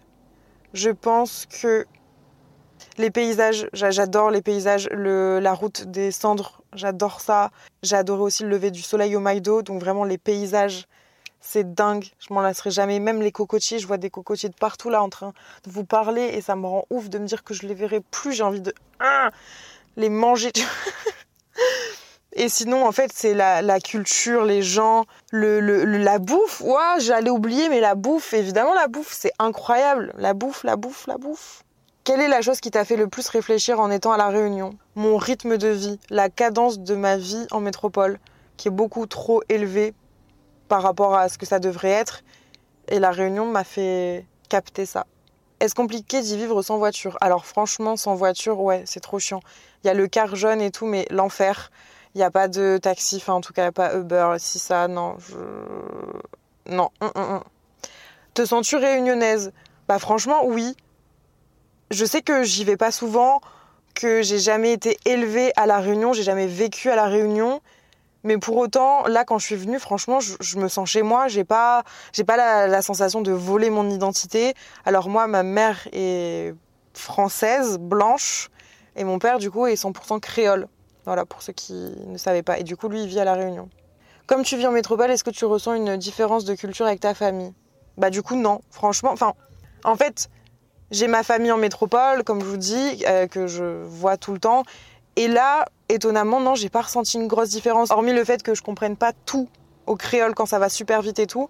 Je 0.75 0.91
pense 0.91 1.47
que 1.47 1.87
les 2.97 3.13
paysages, 3.13 3.69
j'a- 3.73 3.93
j'adore 3.93 4.33
les 4.33 4.43
paysages, 4.43 4.89
la 4.91 5.55
route 5.55 5.85
des 5.85 6.11
cendres, 6.11 6.63
j'adore 6.73 7.21
ça. 7.21 7.53
J'ai 7.85 7.95
adoré 7.95 8.23
aussi 8.23 8.43
le 8.43 8.49
lever 8.49 8.73
du 8.73 8.83
soleil 8.83 9.15
au 9.15 9.21
Maïdo, 9.21 9.63
donc 9.63 9.81
vraiment 9.81 10.03
les 10.03 10.19
paysages, 10.19 10.89
c'est 11.41 11.75
dingue, 11.75 12.07
je 12.19 12.35
m'en 12.35 12.41
lasserai 12.41 12.73
jamais. 12.73 12.99
Même 12.99 13.23
les 13.23 13.31
cocotiers, 13.31 13.79
je 13.79 13.87
vois 13.87 13.99
des 13.99 14.11
cocotiers 14.11 14.49
de 14.49 14.57
partout 14.57 14.91
là 14.91 15.01
en 15.01 15.09
train 15.09 15.33
de 15.65 15.71
vous 15.71 15.85
parler 15.85 16.33
et 16.35 16.41
ça 16.41 16.57
me 16.57 16.67
rend 16.67 16.87
ouf 16.91 17.09
de 17.09 17.19
me 17.19 17.27
dire 17.27 17.45
que 17.45 17.55
je 17.55 17.69
les 17.69 17.75
verrai 17.75 18.01
plus, 18.01 18.33
j'ai 18.33 18.43
envie 18.43 18.63
de 18.63 18.75
ah, 18.99 19.31
les 19.97 20.09
manger. 20.09 20.51
Et 22.41 22.49
sinon, 22.49 22.87
en 22.87 22.93
fait, 22.93 23.11
c'est 23.13 23.35
la, 23.35 23.63
la 23.63 23.81
culture, 23.81 24.45
les 24.45 24.63
gens, 24.63 25.07
la 25.33 26.19
bouffe. 26.21 26.61
Ouah, 26.61 27.01
j'allais 27.01 27.31
oublier, 27.31 27.69
mais 27.69 27.81
la 27.81 27.97
bouffe, 27.97 28.33
évidemment, 28.33 28.75
la 28.75 28.87
bouffe, 28.87 29.13
c'est 29.13 29.33
incroyable. 29.41 30.15
La 30.17 30.35
bouffe, 30.35 30.63
la 30.63 30.77
bouffe, 30.77 31.09
la 31.09 31.19
bouffe. 31.19 31.65
Quelle 32.05 32.21
est 32.21 32.29
la 32.29 32.41
chose 32.41 32.61
qui 32.61 32.71
t'a 32.71 32.85
fait 32.85 32.95
le 32.95 33.09
plus 33.09 33.29
réfléchir 33.29 33.81
en 33.81 33.91
étant 33.91 34.13
à 34.13 34.17
La 34.17 34.29
Réunion? 34.29 34.79
Mon 34.95 35.17
rythme 35.17 35.59
de 35.59 35.67
vie, 35.67 35.99
la 36.11 36.31
cadence 36.31 36.79
de 36.79 36.95
ma 36.95 37.17
vie 37.17 37.45
en 37.51 37.59
métropole, 37.59 38.21
qui 38.57 38.69
est 38.69 38.71
beaucoup 38.71 39.07
trop 39.07 39.43
élevée 39.49 39.93
par 40.69 40.83
rapport 40.83 41.17
à 41.17 41.29
ce 41.29 41.39
que 41.39 41.45
ça 41.45 41.59
devrait 41.59 41.91
être. 41.91 42.23
Et 42.87 43.01
La 43.01 43.11
Réunion 43.11 43.47
m'a 43.47 43.65
fait 43.65 44.25
capter 44.49 44.87
ça. 44.87 45.07
Est-ce 45.59 45.75
compliqué 45.75 46.21
d'y 46.21 46.37
vivre 46.37 46.63
sans 46.63 46.79
voiture? 46.79 47.19
Alors 47.21 47.47
franchement, 47.47 47.97
sans 47.97 48.15
voiture, 48.15 48.61
ouais, 48.61 48.85
c'est 48.87 49.01
trop 49.01 49.19
chiant. 49.19 49.41
Il 49.83 49.89
y 49.89 49.91
a 49.91 49.95
le 49.95 50.07
car 50.07 50.37
jaune 50.37 50.61
et 50.61 50.71
tout, 50.71 50.87
mais 50.87 51.05
l'enfer. 51.11 51.73
Il 52.15 52.19
n'y 52.19 52.25
a 52.25 52.31
pas 52.31 52.49
de 52.49 52.79
taxi, 52.79 53.17
enfin 53.17 53.35
en 53.35 53.41
tout 53.41 53.53
cas, 53.53 53.71
pas 53.73 53.95
Uber, 53.95 54.37
si 54.39 54.59
ça, 54.59 54.89
non, 54.89 55.17
je... 55.19 55.37
Non, 56.73 56.91
hum, 57.01 57.11
hum, 57.15 57.31
hum. 57.31 57.43
Te 58.35 58.45
sens-tu 58.45 58.77
réunionnaise? 58.77 59.53
Bah 59.89 59.99
franchement, 59.99 60.45
oui. 60.45 60.77
Je 61.91 62.05
sais 62.05 62.23
que 62.23 62.43
j'y 62.43 62.65
vais 62.65 62.77
pas 62.77 62.91
souvent, 62.93 63.41
que 63.95 64.23
j'ai 64.23 64.39
jamais 64.39 64.73
été 64.73 64.99
élevée 65.05 65.53
à 65.57 65.67
La 65.67 65.79
Réunion, 65.79 66.13
j'ai 66.13 66.23
jamais 66.23 66.47
vécu 66.47 66.91
à 66.91 66.97
La 66.97 67.07
Réunion. 67.07 67.61
Mais 68.25 68.37
pour 68.37 68.57
autant, 68.57 69.07
là, 69.07 69.25
quand 69.25 69.39
je 69.39 69.47
suis 69.47 69.57
venue, 69.57 69.79
franchement, 69.79 70.21
je, 70.21 70.35
je 70.41 70.59
me 70.59 70.69
sens 70.69 70.91
chez 70.91 71.03
moi. 71.03 71.29
J'ai 71.29 71.45
pas, 71.45 71.85
j'ai 72.13 72.25
pas 72.25 72.37
la, 72.37 72.67
la 72.67 72.83
sensation 72.83 73.23
de 73.23 73.33
voler 73.33 73.71
mon 73.71 73.89
identité. 73.89 74.55
Alors 74.85 75.09
moi, 75.09 75.27
ma 75.27 75.43
mère 75.43 75.89
est 75.93 76.55
française, 76.95 77.79
blanche, 77.79 78.51
et 78.97 79.05
mon 79.05 79.19
père, 79.19 79.39
du 79.39 79.51
coup, 79.51 79.67
est 79.67 79.81
100% 79.81 80.21
créole. 80.21 80.69
Voilà, 81.09 81.25
pour 81.25 81.41
ceux 81.41 81.55
qui 81.55 81.73
ne 81.73 82.19
savaient 82.19 82.43
pas. 82.43 82.59
Et 82.59 82.65
du 82.65 82.77
coup, 82.77 82.91
lui, 82.91 83.05
il 83.05 83.09
vit 83.09 83.19
à 83.19 83.25
La 83.25 83.33
Réunion. 83.33 83.71
Comme 84.27 84.43
tu 84.43 84.59
vis 84.59 84.67
en 84.67 84.73
métropole, 84.73 85.11
est-ce 85.11 85.25
que 85.25 85.31
tu 85.31 85.47
ressens 85.47 85.73
une 85.73 85.97
différence 85.97 86.45
de 86.45 86.55
culture 86.55 86.85
avec 86.85 87.01
ta 87.01 87.15
famille? 87.15 87.55
Bah 87.97 88.11
du 88.11 88.21
coup, 88.21 88.37
non. 88.37 88.61
Franchement, 88.71 89.09
enfin, 89.11 89.33
en 89.85 89.97
fait, 89.97 90.29
j'ai 90.91 91.09
ma 91.09 91.23
famille 91.23 91.51
en 91.51 91.57
métropole, 91.57 92.25
comme 92.25 92.41
je 92.41 92.45
vous 92.45 92.59
dis, 92.59 93.05
euh, 93.09 93.27
que 93.27 93.47
je 93.47 93.85
vois 93.87 94.19
tout 94.19 94.35
le 94.35 94.39
temps. 94.39 94.65
Et 95.17 95.29
là, 95.29 95.65
étonnamment, 95.89 96.41
non, 96.41 96.55
j'ai 96.55 96.69
pas 96.69 96.83
ressenti 96.83 97.17
une 97.17 97.27
grosse 97.27 97.49
différence. 97.49 97.91
Hormis 97.91 98.13
le 98.13 98.23
fait 98.23 98.43
que 98.43 98.55
je 98.55 98.61
comprenne 98.61 98.95
pas 98.95 99.13
tout 99.25 99.49
au 99.87 99.97
créole 99.97 100.35
quand 100.35 100.45
ça 100.45 100.59
va 100.59 100.69
super 100.69 101.01
vite 101.01 101.21
et 101.21 101.27
tout. 101.27 101.49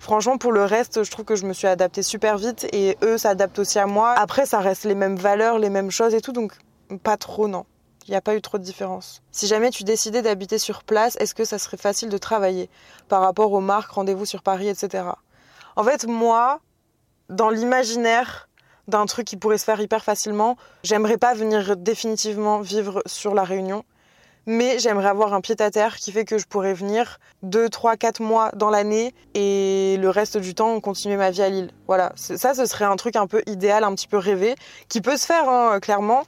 Franchement, 0.00 0.36
pour 0.36 0.52
le 0.52 0.64
reste, 0.64 1.02
je 1.02 1.10
trouve 1.10 1.24
que 1.24 1.34
je 1.34 1.46
me 1.46 1.54
suis 1.54 1.66
adaptée 1.66 2.02
super 2.02 2.36
vite 2.36 2.66
et 2.74 2.98
eux 3.02 3.16
s'adaptent 3.16 3.58
aussi 3.58 3.78
à 3.78 3.86
moi. 3.86 4.10
Après, 4.18 4.44
ça 4.44 4.58
reste 4.58 4.84
les 4.84 4.94
mêmes 4.94 5.16
valeurs, 5.16 5.58
les 5.58 5.70
mêmes 5.70 5.90
choses 5.90 6.12
et 6.14 6.20
tout, 6.20 6.32
donc 6.32 6.52
pas 7.02 7.16
trop, 7.16 7.48
non. 7.48 7.64
Il 8.06 8.10
n'y 8.10 8.16
a 8.16 8.20
pas 8.20 8.34
eu 8.34 8.42
trop 8.42 8.58
de 8.58 8.64
différence. 8.64 9.22
Si 9.30 9.46
jamais 9.46 9.70
tu 9.70 9.84
décidais 9.84 10.22
d'habiter 10.22 10.58
sur 10.58 10.82
place, 10.82 11.16
est-ce 11.20 11.34
que 11.34 11.44
ça 11.44 11.58
serait 11.58 11.76
facile 11.76 12.08
de 12.08 12.18
travailler 12.18 12.68
par 13.08 13.20
rapport 13.20 13.52
aux 13.52 13.60
marques, 13.60 13.92
rendez-vous 13.92 14.26
sur 14.26 14.42
Paris, 14.42 14.68
etc. 14.68 15.04
En 15.76 15.84
fait, 15.84 16.06
moi, 16.06 16.60
dans 17.28 17.50
l'imaginaire 17.50 18.48
d'un 18.88 19.06
truc 19.06 19.26
qui 19.26 19.36
pourrait 19.36 19.58
se 19.58 19.64
faire 19.64 19.80
hyper 19.80 20.04
facilement, 20.04 20.56
j'aimerais 20.82 21.18
pas 21.18 21.34
venir 21.34 21.76
définitivement 21.76 22.60
vivre 22.60 23.02
sur 23.06 23.34
la 23.34 23.44
Réunion, 23.44 23.84
mais 24.46 24.78
j'aimerais 24.78 25.08
avoir 25.08 25.34
un 25.34 25.40
pied-à-terre 25.40 25.96
qui 25.96 26.10
fait 26.10 26.24
que 26.24 26.36
je 26.36 26.46
pourrais 26.46 26.74
venir 26.74 27.18
2, 27.42 27.68
3, 27.68 27.96
4 27.96 28.20
mois 28.20 28.50
dans 28.56 28.70
l'année 28.70 29.14
et 29.34 29.96
le 30.00 30.10
reste 30.10 30.36
du 30.36 30.54
temps 30.54 30.80
continuer 30.80 31.16
ma 31.16 31.30
vie 31.30 31.42
à 31.42 31.48
Lille. 31.48 31.70
Voilà, 31.86 32.12
ça 32.16 32.54
ce 32.54 32.66
serait 32.66 32.84
un 32.84 32.96
truc 32.96 33.14
un 33.14 33.28
peu 33.28 33.42
idéal, 33.46 33.84
un 33.84 33.94
petit 33.94 34.08
peu 34.08 34.18
rêvé, 34.18 34.56
qui 34.88 35.00
peut 35.00 35.16
se 35.16 35.26
faire 35.26 35.48
hein, 35.48 35.78
clairement, 35.80 36.24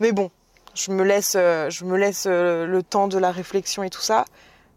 mais 0.00 0.10
bon, 0.10 0.30
je 0.74 0.90
me 0.90 1.04
laisse, 1.04 1.34
euh, 1.36 1.70
je 1.70 1.84
me 1.84 1.96
laisse 1.96 2.26
euh, 2.26 2.66
le 2.66 2.82
temps 2.82 3.08
de 3.08 3.18
la 3.18 3.30
réflexion 3.30 3.82
et 3.82 3.90
tout 3.90 4.00
ça. 4.00 4.24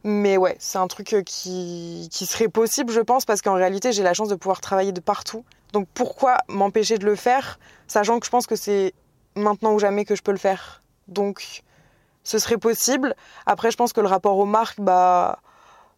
Mais 0.04 0.38
ouais, 0.38 0.56
c'est 0.60 0.78
un 0.78 0.88
truc 0.88 1.14
euh, 1.14 1.24
qui, 1.24 2.10
qui 2.12 2.26
serait 2.26 2.48
possible, 2.48 2.92
je 2.94 3.02
pense, 3.02 3.26
parce 3.26 3.42
qu'en 3.42 3.54
réalité, 3.54 3.92
j'ai 3.92 4.04
la 4.04 4.14
chance 4.14 4.30
de 4.30 4.36
pouvoir 4.36 4.62
travailler 4.62 4.92
de 4.92 5.02
partout. 5.02 5.44
Donc 5.74 5.88
pourquoi 5.94 6.38
m'empêcher 6.48 6.98
de 6.98 7.06
le 7.06 7.16
faire, 7.16 7.60
sachant 7.88 8.20
que 8.20 8.26
je 8.26 8.32
pense 8.32 8.48
que 8.48 8.56
c'est 8.56 8.94
maintenant 9.36 9.74
ou 9.74 9.80
jamais 9.80 10.06
que 10.06 10.16
je 10.16 10.22
peux 10.22 10.32
le 10.32 10.38
faire. 10.38 10.84
Donc 11.08 11.64
ce 12.24 12.40
serait 12.40 12.58
possible. 12.58 13.16
Après, 13.46 13.72
je 13.72 13.78
pense 13.78 13.94
que 13.94 14.02
le 14.02 14.08
rapport 14.08 14.38
aux 14.38 14.46
marques, 14.46 14.80
bah, 14.80 15.40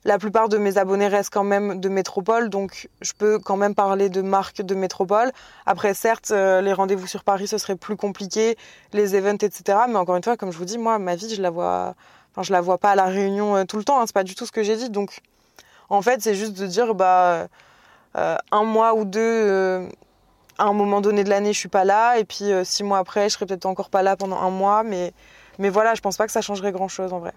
la 0.08 0.18
plupart 0.18 0.48
de 0.48 0.58
mes 0.58 0.78
abonnés 0.78 1.10
restent 1.10 1.34
quand 1.34 1.44
même 1.44 1.82
de 1.82 1.90
métropole, 1.90 2.50
donc 2.50 2.88
je 3.02 3.12
peux 3.12 3.40
quand 3.40 3.58
même 3.58 3.76
parler 3.76 4.08
de 4.08 4.22
marques 4.22 4.62
de 4.62 4.74
métropole. 4.74 5.34
Après, 5.66 5.94
certes, 5.94 6.32
euh, 6.32 6.62
les 6.62 6.72
rendez-vous 6.72 7.08
sur 7.08 7.26
Paris, 7.26 7.46
ce 7.46 7.58
serait 7.58 7.76
plus 7.76 7.98
compliqué, 7.98 8.58
les 8.94 9.18
events, 9.18 9.44
etc. 9.44 9.80
Mais 9.90 9.98
encore 9.98 10.16
une 10.16 10.24
fois, 10.24 10.38
comme 10.38 10.54
je 10.54 10.58
vous 10.58 10.64
dis, 10.64 10.78
moi, 10.78 10.98
ma 10.98 11.16
vie, 11.16 11.36
je 11.36 11.42
la 11.42 11.50
vois, 11.50 11.94
enfin, 12.32 12.42
je 12.42 12.54
la 12.54 12.62
vois 12.62 12.78
pas 12.78 12.92
à 12.92 12.96
la 12.96 13.08
Réunion 13.08 13.58
euh, 13.58 13.66
tout 13.66 13.76
le 13.76 13.84
temps. 13.84 14.00
Hein, 14.00 14.06
c'est 14.06 14.14
pas 14.14 14.24
du 14.24 14.34
tout 14.34 14.46
ce 14.46 14.52
que 14.54 14.64
j'ai 14.64 14.78
dit. 14.78 14.90
Donc, 14.90 15.20
en 15.90 16.02
fait, 16.02 16.22
c'est 16.22 16.36
juste 16.36 16.58
de 16.58 16.68
dire, 16.68 16.96
bah, 16.96 17.48
euh, 18.16 18.38
un 18.54 18.64
mois 18.64 18.96
ou 18.96 19.04
deux. 19.04 19.90
à 20.58 20.64
un 20.64 20.74
moment 20.74 21.02
donné 21.02 21.26
de 21.26 21.30
l'année, 21.30 21.52
je 21.52 21.60
suis 21.60 21.70
pas 21.70 21.84
là, 21.84 22.18
et 22.18 22.24
puis 22.24 22.46
six 22.64 22.84
mois 22.84 23.00
après, 23.00 23.28
je 23.28 23.34
serai 23.36 23.46
peut-être 23.46 23.66
encore 23.66 23.90
pas 23.90 24.04
là 24.04 24.16
pendant 24.16 24.38
un 24.38 24.52
mois, 24.52 24.84
mais, 24.84 25.14
mais 25.60 25.70
voilà, 25.70 25.96
je 25.96 26.02
pense 26.02 26.16
pas 26.18 26.26
que 26.28 26.32
ça 26.32 26.42
changerait 26.42 26.72
grand-chose 26.72 27.12
en 27.14 27.20
vrai. 27.20 27.34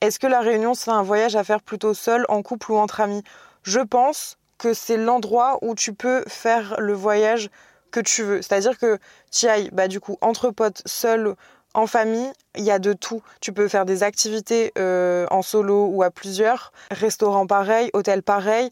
Est-ce 0.00 0.20
que 0.20 0.28
la 0.28 0.40
Réunion, 0.40 0.74
c'est 0.74 0.92
un 0.92 1.02
voyage 1.02 1.34
à 1.34 1.42
faire 1.42 1.60
plutôt 1.60 1.92
seul, 1.92 2.24
en 2.28 2.42
couple 2.42 2.70
ou 2.70 2.76
entre 2.76 3.00
amis? 3.00 3.22
Je 3.64 3.80
pense 3.80 4.38
que 4.56 4.72
c'est 4.72 4.96
l'endroit 4.96 5.58
où 5.62 5.74
tu 5.74 5.92
peux 5.92 6.22
faire 6.28 6.76
le 6.78 6.92
voyage 6.92 7.50
que 7.90 7.98
tu 7.98 8.22
veux. 8.22 8.40
C'est-à-dire 8.40 8.78
que 8.78 8.98
tu 9.32 9.46
ailles, 9.46 9.70
bah, 9.72 9.88
du 9.88 9.98
coup, 9.98 10.16
entre 10.20 10.50
potes, 10.50 10.82
seul, 10.86 11.34
en 11.74 11.88
famille, 11.88 12.32
il 12.54 12.62
y 12.64 12.70
a 12.70 12.78
de 12.78 12.92
tout. 12.92 13.22
Tu 13.40 13.52
peux 13.52 13.66
faire 13.66 13.84
des 13.84 14.04
activités 14.04 14.72
euh, 14.78 15.26
en 15.30 15.42
solo 15.42 15.86
ou 15.86 16.04
à 16.04 16.10
plusieurs, 16.10 16.72
restaurant 16.92 17.46
pareil, 17.46 17.90
hôtel 17.92 18.22
pareil, 18.22 18.70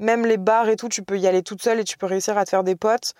même 0.00 0.26
les 0.26 0.38
bars 0.38 0.68
et 0.68 0.76
tout, 0.76 0.88
tu 0.88 1.02
peux 1.02 1.18
y 1.18 1.26
aller 1.28 1.42
toute 1.42 1.62
seule 1.62 1.78
et 1.78 1.84
tu 1.84 1.98
peux 1.98 2.06
réussir 2.06 2.36
à 2.36 2.44
te 2.44 2.50
faire 2.50 2.64
des 2.64 2.76
potes. 2.76 3.14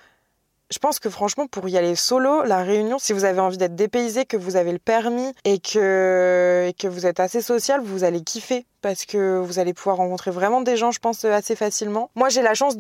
Je 0.71 0.79
pense 0.79 0.99
que 0.99 1.11
franchement, 1.11 1.47
pour 1.47 1.69
y 1.69 1.77
aller 1.77 1.95
solo, 1.95 2.43
la 2.43 2.63
réunion, 2.63 2.99
si 2.99 3.13
vous 3.13 3.25
avez 3.25 3.39
envie 3.41 3.59
d'être 3.59 3.77
dépaysé, 3.77 4.25
que 4.25 4.37
vous 4.37 4.57
avez 4.57 4.73
le 4.73 4.79
permis 4.79 5.33
et 5.45 5.59
que, 5.59 6.73
que 6.79 6.89
vous 6.89 7.07
êtes 7.07 7.21
assez 7.21 7.43
social, 7.43 7.83
vous 7.83 8.03
allez 8.03 8.23
kiffer 8.23 8.67
parce 8.81 9.05
que 9.05 9.39
vous 9.39 9.59
allez 9.59 9.75
pouvoir 9.75 9.99
rencontrer 9.99 10.31
vraiment 10.31 10.63
des 10.63 10.77
gens, 10.77 10.91
je 10.91 11.01
pense, 11.01 11.25
assez 11.25 11.55
facilement. 11.55 12.11
Moi, 12.15 12.31
j'ai 12.31 12.43
la 12.43 12.55
chance 12.55 12.77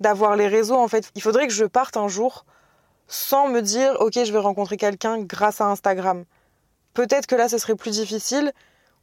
d'avoir 0.00 0.36
les 0.36 0.46
réseaux, 0.46 0.76
en 0.76 0.88
fait. 0.88 1.10
Il 1.16 1.22
faudrait 1.22 1.46
que 1.48 1.52
je 1.52 1.64
parte 1.64 1.96
un 1.96 2.08
jour 2.08 2.44
sans 3.08 3.48
me 3.48 3.60
dire, 3.60 3.96
ok, 4.00 4.12
je 4.24 4.32
vais 4.32 4.38
rencontrer 4.38 4.76
quelqu'un 4.76 5.20
grâce 5.20 5.60
à 5.60 5.66
Instagram. 5.66 6.24
Peut-être 6.94 7.26
que 7.26 7.34
là, 7.34 7.48
ce 7.48 7.58
serait 7.58 7.74
plus 7.74 7.90
difficile, 7.90 8.52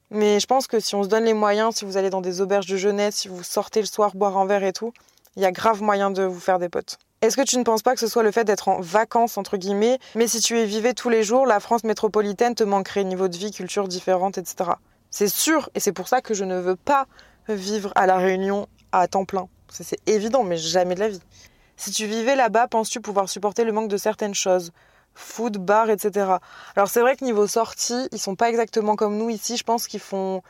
mais 0.10 0.40
je 0.40 0.48
pense 0.48 0.68
que 0.68 0.80
si 0.80 0.96
on 0.96 1.04
se 1.04 1.10
donne 1.10 1.26
les 1.26 1.34
moyens, 1.34 1.76
si 1.76 1.86
vous 1.86 1.98
allez 1.98 2.10
dans 2.10 2.22
des 2.22 2.42
auberges 2.42 2.66
de 2.66 2.78
jeunesse, 2.78 3.16
si 3.16 3.28
vous 3.28 3.44
sortez 3.44 3.82
le 3.82 3.88
soir 3.88 4.16
boire 4.16 4.38
un 4.38 4.46
verre 4.46 4.64
et 4.64 4.74
tout, 4.74 4.94
il 5.36 5.42
y 5.42 5.46
a 5.46 5.52
grave 5.52 5.82
moyen 5.82 6.12
de 6.12 6.24
vous 6.24 6.40
faire 6.40 6.60
des 6.60 6.70
potes. 6.70 6.98
Est-ce 7.22 7.38
que 7.38 7.44
tu 7.44 7.58
ne 7.60 7.64
penses 7.64 7.84
pas 7.84 7.94
que 7.94 8.00
ce 8.00 8.08
soit 8.08 8.24
le 8.24 8.32
fait 8.32 8.46
d'être 8.46 8.68
en 8.68 8.82
vacances, 8.82 9.38
entre 9.38 9.58
guillemets, 9.58 10.00
mais 10.16 10.28
si 10.28 10.40
tu 10.40 10.60
y 10.60 10.66
vivais 10.66 10.96
tous 10.96 11.10
les 11.10 11.24
jours, 11.24 11.46
la 11.46 11.60
France 11.60 11.84
métropolitaine 11.84 12.56
te 12.56 12.64
manquerait 12.64 13.04
niveau 13.04 13.28
de 13.28 13.38
vie, 13.38 13.52
culture 13.52 13.88
différente, 13.88 14.40
etc. 14.40 14.72
C'est 15.12 15.28
sûr, 15.28 15.70
et 15.76 15.80
c'est 15.80 15.92
pour 15.92 16.08
ça 16.08 16.22
que 16.22 16.34
je 16.34 16.44
ne 16.46 16.58
veux 16.58 16.76
pas 16.76 17.06
vivre 17.48 17.92
à 17.94 18.08
La 18.08 18.18
Réunion 18.18 18.68
à 18.92 19.08
temps 19.08 19.26
plein. 19.26 19.48
C'est 19.70 20.00
évident, 20.08 20.44
mais 20.44 20.58
jamais 20.58 20.96
de 20.96 21.00
la 21.00 21.10
vie. 21.10 21.22
Si 21.78 21.92
tu 21.92 22.08
vivais 22.08 22.36
là-bas, 22.36 22.68
penses-tu 22.68 23.02
pouvoir 23.02 23.30
supporter 23.30 23.66
le 23.66 23.72
manque 23.72 23.90
de 23.90 23.98
certaines 23.98 24.36
choses? 24.36 24.72
Food, 25.14 25.58
bar, 25.58 25.92
etc. 25.92 26.38
Alors 26.76 26.90
c'est 26.90 27.02
vrai 27.02 27.16
que 27.16 27.24
niveau 27.24 27.46
sortie, 27.46 28.08
ils 28.12 28.20
sont 28.20 28.36
pas 28.36 28.50
exactement 28.50 28.96
comme 28.96 29.18
nous 29.18 29.30
ici. 29.30 29.58
Je 29.58 29.64
pense 29.64 29.88
qu'ils 29.88 30.00
font 30.00 30.42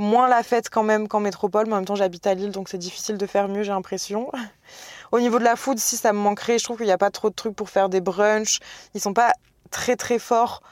moins 0.00 0.28
la 0.28 0.42
fête 0.42 0.68
quand 0.70 0.82
même 0.82 1.06
qu'en 1.06 1.20
métropole. 1.20 1.66
Mais 1.66 1.74
en 1.74 1.76
même 1.76 1.84
temps, 1.84 1.94
j'habite 1.94 2.26
à 2.26 2.34
Lille, 2.34 2.50
donc 2.50 2.68
c'est 2.68 2.78
difficile 2.78 3.18
de 3.18 3.26
faire 3.26 3.48
mieux, 3.48 3.62
j'ai 3.62 3.70
l'impression. 3.70 4.30
Au 5.12 5.20
niveau 5.20 5.38
de 5.38 5.44
la 5.44 5.56
food, 5.56 5.78
si 5.78 5.96
ça 5.96 6.12
me 6.12 6.18
manquerait, 6.18 6.58
je 6.58 6.64
trouve 6.64 6.78
qu'il 6.78 6.86
n'y 6.86 6.92
a 6.92 6.98
pas 6.98 7.10
trop 7.10 7.30
de 7.30 7.34
trucs 7.34 7.54
pour 7.54 7.70
faire 7.70 7.88
des 7.88 8.00
brunchs. 8.00 8.58
Ils 8.94 9.00
sont 9.00 9.14
pas 9.14 9.32
très 9.70 9.96
très 9.96 10.18
forts 10.18 10.62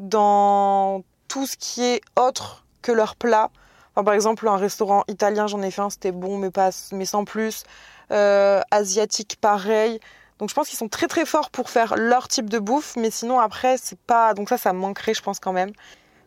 dans 0.00 1.02
tout 1.28 1.46
ce 1.46 1.56
qui 1.56 1.82
est 1.82 2.00
autre 2.18 2.64
que 2.82 2.92
leur 2.92 3.16
plat. 3.16 3.50
par 3.94 4.12
exemple, 4.12 4.46
un 4.48 4.56
restaurant 4.56 5.04
italien, 5.08 5.46
j'en 5.46 5.62
ai 5.62 5.70
fait 5.70 5.82
un, 5.82 5.90
c'était 5.90 6.12
bon, 6.12 6.38
mais, 6.38 6.50
pas, 6.50 6.70
mais 6.92 7.04
sans 7.04 7.24
plus. 7.24 7.64
Euh, 8.12 8.60
asiatique 8.70 9.38
pareil. 9.40 9.98
Donc 10.38 10.50
je 10.50 10.54
pense 10.54 10.68
qu'ils 10.68 10.78
sont 10.78 10.88
très 10.88 11.06
très 11.06 11.24
forts 11.24 11.50
pour 11.50 11.70
faire 11.70 11.94
leur 11.96 12.28
type 12.28 12.50
de 12.50 12.58
bouffe, 12.58 12.96
mais 12.96 13.10
sinon 13.10 13.38
après 13.40 13.76
c'est 13.78 13.98
pas. 13.98 14.34
Donc 14.34 14.48
ça, 14.48 14.58
ça 14.58 14.72
me 14.72 14.78
manquerait, 14.78 15.14
je 15.14 15.22
pense 15.22 15.40
quand 15.40 15.52
même. 15.52 15.72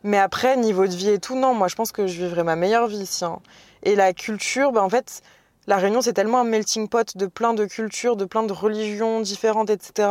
Mais 0.07 0.17
après, 0.17 0.55
niveau 0.55 0.87
de 0.87 0.95
vie 0.95 1.09
et 1.09 1.19
tout, 1.19 1.35
non, 1.35 1.53
moi 1.53 1.67
je 1.67 1.75
pense 1.75 1.91
que 1.91 2.07
je 2.07 2.23
vivrais 2.23 2.45
ma 2.45 2.55
meilleure 2.55 2.87
vie 2.87 2.99
ici. 2.99 3.25
Hein. 3.25 3.41
Et 3.83 3.93
la 3.93 4.13
culture, 4.13 4.71
bah, 4.71 4.81
en 4.81 4.87
fait, 4.89 5.21
la 5.67 5.75
Réunion 5.75 6.01
c'est 6.01 6.13
tellement 6.13 6.39
un 6.39 6.45
melting 6.45 6.87
pot 6.87 7.17
de 7.17 7.25
plein 7.25 7.53
de 7.53 7.65
cultures, 7.65 8.15
de 8.15 8.23
plein 8.23 8.43
de 8.43 8.53
religions 8.53 9.19
différentes, 9.19 9.69
etc. 9.69 10.07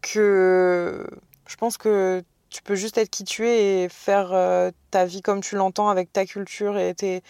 que 0.00 1.06
je 1.46 1.56
pense 1.56 1.76
que 1.76 2.24
tu 2.48 2.62
peux 2.62 2.74
juste 2.74 2.96
être 2.96 3.10
qui 3.10 3.24
tu 3.24 3.46
es 3.46 3.84
et 3.84 3.88
faire 3.90 4.30
euh, 4.32 4.70
ta 4.90 5.04
vie 5.04 5.20
comme 5.20 5.42
tu 5.42 5.56
l'entends 5.56 5.90
avec 5.90 6.10
ta 6.10 6.24
culture 6.24 6.78
et 6.78 6.94
tes, 6.94 7.22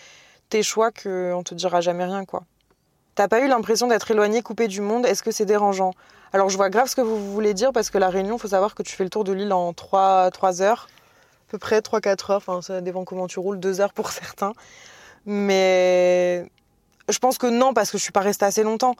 tes 0.50 0.62
choix 0.62 0.92
qu'on 0.92 1.42
te 1.42 1.52
dira 1.56 1.80
jamais 1.80 2.04
rien, 2.04 2.24
quoi. 2.24 2.44
T'as 3.16 3.26
pas 3.26 3.40
eu 3.40 3.48
l'impression 3.48 3.88
d'être 3.88 4.08
éloigné, 4.12 4.40
coupé 4.40 4.68
du 4.68 4.82
monde? 4.82 5.04
Est-ce 5.04 5.24
que 5.24 5.32
c'est 5.32 5.46
dérangeant? 5.46 5.94
Alors 6.32 6.48
je 6.48 6.56
vois 6.56 6.70
grave 6.70 6.86
ce 6.86 6.94
que 6.94 7.00
vous 7.00 7.32
voulez 7.32 7.54
dire 7.54 7.72
parce 7.72 7.90
que 7.90 7.98
la 7.98 8.08
Réunion, 8.08 8.38
faut 8.38 8.46
savoir 8.46 8.76
que 8.76 8.84
tu 8.84 8.94
fais 8.94 9.02
le 9.02 9.10
tour 9.10 9.24
de 9.24 9.32
l'île 9.32 9.52
en 9.52 9.72
3, 9.72 10.30
3 10.30 10.62
heures, 10.62 10.86
peu 11.48 11.58
près 11.58 11.80
3-4 11.80 12.32
heures, 12.32 12.36
enfin 12.36 12.62
ça 12.62 12.80
dépend 12.80 13.04
comment 13.04 13.26
tu 13.26 13.38
roules, 13.38 13.58
2 13.58 13.80
heures 13.80 13.92
pour 13.92 14.10
certains. 14.12 14.52
Mais 15.26 16.46
je 17.08 17.18
pense 17.18 17.38
que 17.38 17.46
non 17.46 17.74
parce 17.74 17.90
que 17.90 17.98
je 17.98 18.02
suis 18.02 18.12
pas 18.12 18.20
restée 18.20 18.44
assez 18.44 18.62
longtemps. 18.62 18.94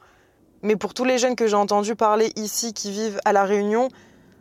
Mais 0.61 0.75
pour 0.75 0.93
tous 0.93 1.05
les 1.05 1.17
jeunes 1.17 1.35
que 1.35 1.47
j'ai 1.47 1.55
entendus 1.55 1.95
parler 1.95 2.33
ici 2.35 2.73
qui 2.73 2.91
vivent 2.91 3.19
à 3.23 3.31
la 3.31 3.45
Réunion, 3.45 3.87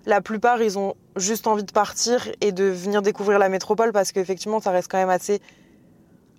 la 0.04 0.20
plupart 0.20 0.60
ils 0.62 0.78
ont 0.78 0.94
juste 1.16 1.46
envie 1.46 1.62
de 1.62 1.70
partir 1.70 2.28
et 2.40 2.50
de 2.50 2.64
venir 2.64 3.02
découvrir 3.02 3.38
la 3.38 3.48
métropole 3.48 3.92
parce 3.92 4.10
qu'effectivement 4.10 4.60
ça 4.60 4.72
reste 4.72 4.90
quand 4.90 4.98
même 4.98 5.10
assez 5.10 5.40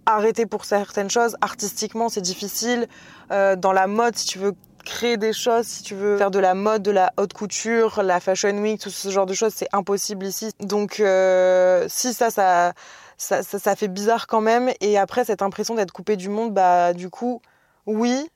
arrêter 0.05 0.45
pour 0.45 0.65
certaines 0.65 1.09
choses. 1.09 1.37
Artistiquement, 1.41 2.09
c'est 2.09 2.21
difficile. 2.21 2.87
Euh, 3.31 3.55
dans 3.55 3.71
la 3.71 3.87
mode, 3.87 4.15
si 4.15 4.25
tu 4.25 4.39
veux 4.39 4.53
créer 4.89 5.17
des 5.17 5.33
choses, 5.33 5.65
si 5.65 5.83
tu 5.83 5.95
veux 5.95 6.17
faire 6.17 6.31
de 6.31 6.39
la 6.39 6.53
mode, 6.53 6.81
de 6.81 6.91
la 6.91 7.13
haute 7.17 7.33
couture, 7.33 8.01
la 8.03 8.19
fashion 8.19 8.57
week, 8.57 8.81
tout 8.81 8.89
ce 8.89 9.09
genre 9.09 9.25
de 9.25 9.33
choses, 9.33 9.53
c'est 9.55 9.69
impossible 9.71 10.25
ici. 10.25 10.51
Donc, 10.59 10.99
euh, 10.99 11.85
si 11.87 12.13
ça, 12.13 12.31
ça, 12.31 12.73
ça, 13.17 13.43
ça, 13.43 13.75
fait 13.75 13.87
bizarre 13.87 14.27
quand 14.27 14.41
même. 14.41 14.71
Et 14.81 14.97
après, 14.97 15.23
cette 15.25 15.41
impression 15.41 15.75
d'être 15.75 15.91
coupé 15.91 16.15
du 16.15 16.29
monde, 16.29 16.53
bah, 16.53 16.93
du 16.93 17.09
coup, 17.09 17.41
oui. 17.85 18.29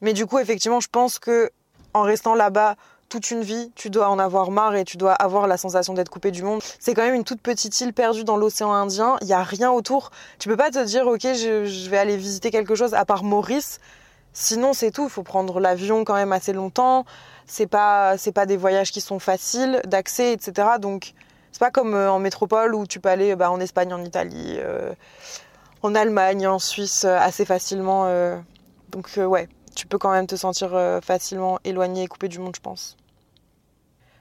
Mais 0.00 0.12
du 0.12 0.26
coup, 0.26 0.38
effectivement, 0.38 0.80
je 0.80 0.88
pense 0.90 1.18
que 1.18 1.50
en 1.94 2.02
restant 2.02 2.34
là-bas 2.34 2.74
toute 3.08 3.30
une 3.30 3.42
vie, 3.42 3.70
tu 3.76 3.90
dois 3.90 4.08
en 4.08 4.18
avoir 4.18 4.50
marre 4.50 4.74
et 4.74 4.84
tu 4.84 4.96
dois 4.96 5.12
avoir 5.12 5.46
la 5.46 5.56
sensation 5.56 5.94
d'être 5.94 6.08
coupé 6.08 6.32
du 6.32 6.42
monde. 6.42 6.60
C'est 6.80 6.94
quand 6.94 7.02
même 7.02 7.14
une 7.14 7.24
toute 7.24 7.40
petite 7.40 7.80
île 7.80 7.92
perdue 7.92 8.24
dans 8.24 8.36
l'océan 8.36 8.72
Indien, 8.72 9.16
il 9.20 9.28
n'y 9.28 9.32
a 9.32 9.42
rien 9.42 9.70
autour. 9.70 10.10
Tu 10.40 10.48
peux 10.48 10.56
pas 10.56 10.70
te 10.70 10.82
dire, 10.84 11.06
ok, 11.06 11.20
je, 11.22 11.88
vais 11.88 11.98
aller 11.98 12.16
visiter 12.16 12.50
quelque 12.50 12.74
chose 12.74 12.92
à 12.94 13.04
part 13.04 13.22
Maurice. 13.22 13.78
Sinon, 14.36 14.72
c'est 14.72 14.90
tout. 14.90 15.04
Il 15.04 15.10
faut 15.10 15.22
prendre 15.22 15.60
l'avion 15.60 16.04
quand 16.04 16.14
même 16.14 16.32
assez 16.32 16.52
longtemps. 16.52 17.06
C'est 17.46 17.68
pas, 17.68 18.18
c'est 18.18 18.32
pas 18.32 18.46
des 18.46 18.56
voyages 18.56 18.90
qui 18.90 19.00
sont 19.00 19.20
faciles 19.20 19.80
d'accès, 19.86 20.32
etc. 20.32 20.68
Donc, 20.80 21.14
c'est 21.52 21.60
pas 21.60 21.70
comme 21.70 21.94
euh, 21.94 22.10
en 22.10 22.18
métropole 22.18 22.74
où 22.74 22.84
tu 22.84 22.98
peux 22.98 23.08
aller 23.08 23.36
bah, 23.36 23.50
en 23.50 23.60
Espagne, 23.60 23.94
en 23.94 24.04
Italie, 24.04 24.56
euh, 24.58 24.92
en 25.82 25.94
Allemagne, 25.94 26.48
en 26.48 26.58
Suisse 26.58 27.04
euh, 27.04 27.16
assez 27.16 27.44
facilement. 27.44 28.08
donc, 28.88 29.08
ouais, 29.16 29.48
tu 29.76 29.86
peux 29.86 29.98
quand 29.98 30.10
même 30.10 30.26
te 30.26 30.36
sentir 30.36 30.76
facilement 31.02 31.58
éloigné 31.64 32.02
et 32.02 32.06
coupé 32.08 32.28
du 32.28 32.40
monde, 32.40 32.56
je 32.56 32.60
pense. 32.60 32.96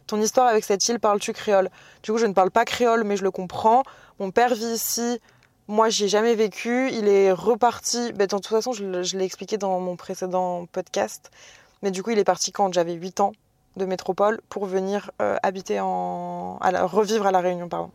Ton 0.06 0.22
histoire 0.22 0.48
avec 0.48 0.64
cette 0.64 0.88
île, 0.90 1.00
parles-tu 1.00 1.34
créole? 1.34 1.70
Du 2.04 2.12
coup, 2.12 2.18
je 2.18 2.26
ne 2.26 2.34
parle 2.34 2.52
pas 2.52 2.66
créole, 2.66 3.04
mais 3.04 3.18
je 3.18 3.24
le 3.24 3.32
comprends. 3.32 3.84
Mon 4.20 4.30
père 4.30 4.54
vit 4.54 4.74
ici. 4.74 5.20
Moi, 5.68 5.90
j'y 5.90 6.06
ai 6.06 6.08
jamais 6.08 6.36
vécu. 6.36 6.90
Il 6.92 7.08
est 7.08 7.32
reparti. 7.32 8.12
Ben, 8.14 8.28
de 8.28 8.36
toute 8.36 8.48
façon, 8.48 8.74
je, 8.74 9.18
l'ai 9.18 9.26
expliqué 9.26 9.58
dans 9.58 9.80
mon 9.80 9.96
précédent 9.96 10.66
podcast. 10.72 11.32
Mais 11.82 11.92
du 11.92 12.04
coup, 12.04 12.12
il 12.12 12.20
est 12.20 12.24
parti 12.24 12.52
quand 12.52 12.74
j'avais 12.74 12.94
8 12.94 13.22
ans 13.22 13.34
de 13.78 13.86
métropole 13.86 14.42
pour 14.50 14.66
venir 14.66 15.12
euh, 15.22 15.38
habiter 15.42 15.80
en. 15.80 16.58
À 16.62 16.86
revivre 16.86 17.26
à 17.26 17.32
La 17.32 17.40
Réunion, 17.40 17.70
pardon. 17.70 17.92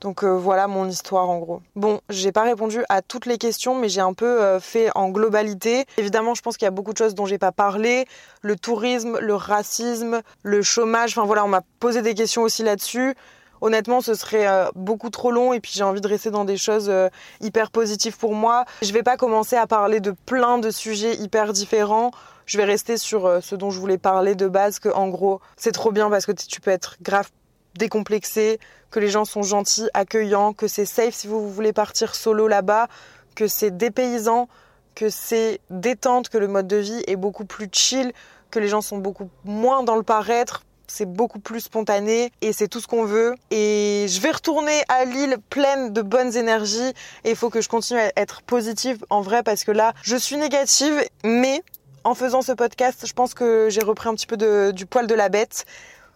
Donc 0.00 0.24
euh, 0.24 0.36
voilà 0.36 0.68
mon 0.68 0.88
histoire 0.88 1.28
en 1.30 1.38
gros. 1.38 1.62
Bon, 1.74 2.00
j'ai 2.10 2.30
pas 2.30 2.42
répondu 2.42 2.84
à 2.88 3.00
toutes 3.00 3.26
les 3.26 3.38
questions, 3.38 3.74
mais 3.74 3.88
j'ai 3.88 4.02
un 4.02 4.12
peu 4.12 4.42
euh, 4.42 4.60
fait 4.60 4.90
en 4.94 5.08
globalité. 5.08 5.86
Évidemment, 5.96 6.34
je 6.34 6.42
pense 6.42 6.56
qu'il 6.56 6.66
y 6.66 6.68
a 6.68 6.72
beaucoup 6.72 6.92
de 6.92 6.98
choses 6.98 7.14
dont 7.14 7.24
j'ai 7.24 7.38
pas 7.38 7.52
parlé. 7.52 8.06
Le 8.42 8.56
tourisme, 8.56 9.18
le 9.18 9.34
racisme, 9.34 10.20
le 10.42 10.62
chômage. 10.62 11.12
Enfin 11.12 11.26
voilà, 11.26 11.44
on 11.44 11.48
m'a 11.48 11.62
posé 11.80 12.02
des 12.02 12.14
questions 12.14 12.42
aussi 12.42 12.62
là-dessus. 12.62 13.16
Honnêtement, 13.60 14.00
ce 14.00 14.14
serait 14.14 14.46
euh, 14.46 14.66
beaucoup 14.74 15.10
trop 15.10 15.30
long 15.30 15.52
et 15.52 15.60
puis 15.60 15.72
j'ai 15.74 15.82
envie 15.82 16.00
de 16.00 16.08
rester 16.08 16.30
dans 16.30 16.44
des 16.44 16.56
choses 16.56 16.92
hyper 17.40 17.70
positives 17.70 18.16
pour 18.16 18.34
moi. 18.34 18.64
Je 18.82 18.92
vais 18.92 19.02
pas 19.02 19.16
commencer 19.16 19.56
à 19.56 19.66
parler 19.66 20.00
de 20.00 20.12
plein 20.26 20.58
de 20.58 20.70
sujets 20.70 21.14
hyper 21.16 21.52
différents. 21.52 22.10
Je 22.46 22.58
vais 22.58 22.64
rester 22.64 22.96
sur 22.96 23.42
ce 23.42 23.56
dont 23.56 23.70
je 23.70 23.80
voulais 23.80 23.98
parler 23.98 24.34
de 24.34 24.46
base, 24.46 24.78
que 24.78 24.88
en 24.88 25.08
gros, 25.08 25.40
c'est 25.56 25.72
trop 25.72 25.90
bien 25.90 26.10
parce 26.10 26.26
que 26.26 26.32
tu 26.32 26.60
peux 26.60 26.70
être 26.70 26.96
grave 27.02 27.28
décomplexé, 27.76 28.58
que 28.90 29.00
les 29.00 29.08
gens 29.08 29.24
sont 29.24 29.42
gentils, 29.42 29.88
accueillants, 29.94 30.52
que 30.52 30.68
c'est 30.68 30.86
safe 30.86 31.14
si 31.14 31.26
vous 31.26 31.50
voulez 31.50 31.72
partir 31.72 32.14
solo 32.14 32.48
là-bas, 32.48 32.88
que 33.34 33.46
c'est 33.46 33.76
dépaysant, 33.76 34.48
que 34.94 35.10
c'est 35.10 35.60
détente, 35.70 36.28
que 36.28 36.38
le 36.38 36.48
mode 36.48 36.66
de 36.66 36.76
vie 36.76 37.02
est 37.06 37.16
beaucoup 37.16 37.44
plus 37.44 37.68
chill, 37.70 38.12
que 38.50 38.58
les 38.58 38.68
gens 38.68 38.80
sont 38.80 38.98
beaucoup 38.98 39.28
moins 39.44 39.82
dans 39.82 39.96
le 39.96 40.02
paraître, 40.02 40.62
c'est 40.86 41.10
beaucoup 41.10 41.38
plus 41.38 41.60
spontané 41.60 42.32
et 42.40 42.52
c'est 42.52 42.68
tout 42.68 42.80
ce 42.80 42.86
qu'on 42.86 43.04
veut. 43.04 43.34
Et 43.50 44.06
je 44.08 44.20
vais 44.20 44.30
retourner 44.30 44.82
à 44.88 45.04
Lille 45.04 45.36
pleine 45.50 45.92
de 45.92 46.02
bonnes 46.02 46.36
énergies 46.36 46.92
et 47.24 47.30
il 47.30 47.36
faut 47.36 47.50
que 47.50 47.60
je 47.60 47.68
continue 47.68 48.00
à 48.00 48.12
être 48.16 48.42
positive 48.42 49.04
en 49.10 49.20
vrai 49.20 49.42
parce 49.42 49.64
que 49.64 49.72
là, 49.72 49.94
je 50.02 50.16
suis 50.16 50.36
négative, 50.36 51.04
mais 51.24 51.62
en 52.04 52.14
faisant 52.14 52.42
ce 52.42 52.52
podcast, 52.52 53.04
je 53.06 53.12
pense 53.12 53.34
que 53.34 53.68
j'ai 53.70 53.82
repris 53.82 54.08
un 54.08 54.14
petit 54.14 54.26
peu 54.26 54.72
du 54.72 54.86
poil 54.86 55.06
de 55.06 55.14
la 55.14 55.28
bête. 55.28 55.66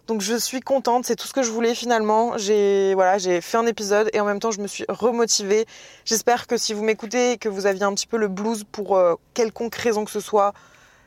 Donc 0.07 0.21
je 0.21 0.35
suis 0.35 0.61
contente, 0.61 1.05
c'est 1.05 1.15
tout 1.15 1.27
ce 1.27 1.33
que 1.33 1.43
je 1.43 1.51
voulais 1.51 1.75
finalement. 1.75 2.37
J'ai 2.37 2.93
voilà, 2.95 3.17
j'ai 3.17 3.39
fait 3.39 3.57
un 3.57 3.65
épisode 3.65 4.09
et 4.13 4.19
en 4.19 4.25
même 4.25 4.39
temps 4.39 4.51
je 4.51 4.59
me 4.59 4.67
suis 4.67 4.85
remotivée. 4.89 5.65
J'espère 6.05 6.47
que 6.47 6.57
si 6.57 6.73
vous 6.73 6.83
m'écoutez 6.83 7.33
et 7.33 7.37
que 7.37 7.49
vous 7.49 7.65
aviez 7.65 7.83
un 7.83 7.93
petit 7.93 8.07
peu 8.07 8.17
le 8.17 8.27
blues 8.27 8.63
pour 8.71 8.97
euh, 8.97 9.15
quelconque 9.33 9.75
raison 9.75 10.03
que 10.03 10.11
ce 10.11 10.19
soit, 10.19 10.53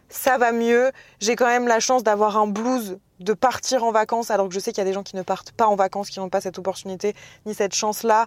ça 0.09 0.39
va 0.39 0.53
mieux. 0.53 0.93
J'ai 1.21 1.37
quand 1.37 1.47
même 1.47 1.67
la 1.67 1.81
chance 1.81 2.03
d'avoir 2.05 2.37
un 2.37 2.47
blues 2.47 2.99
de 3.21 3.33
partir 3.33 3.85
en 3.85 3.93
vacances 3.93 4.31
alors 4.31 4.49
que 4.49 4.55
je 4.55 4.61
sais 4.61 4.73
qu'il 4.73 4.79
y 4.79 4.87
a 4.87 4.89
des 4.89 4.93
gens 4.93 5.03
qui 5.03 5.17
ne 5.17 5.23
partent 5.23 5.53
pas 5.53 5.67
en 5.67 5.77
vacances, 5.77 6.11
qui 6.11 6.21
n'ont 6.21 6.29
pas 6.29 6.41
cette 6.41 6.59
opportunité 6.59 7.15
ni 7.47 7.55
cette 7.55 7.75
chance-là. 7.75 8.27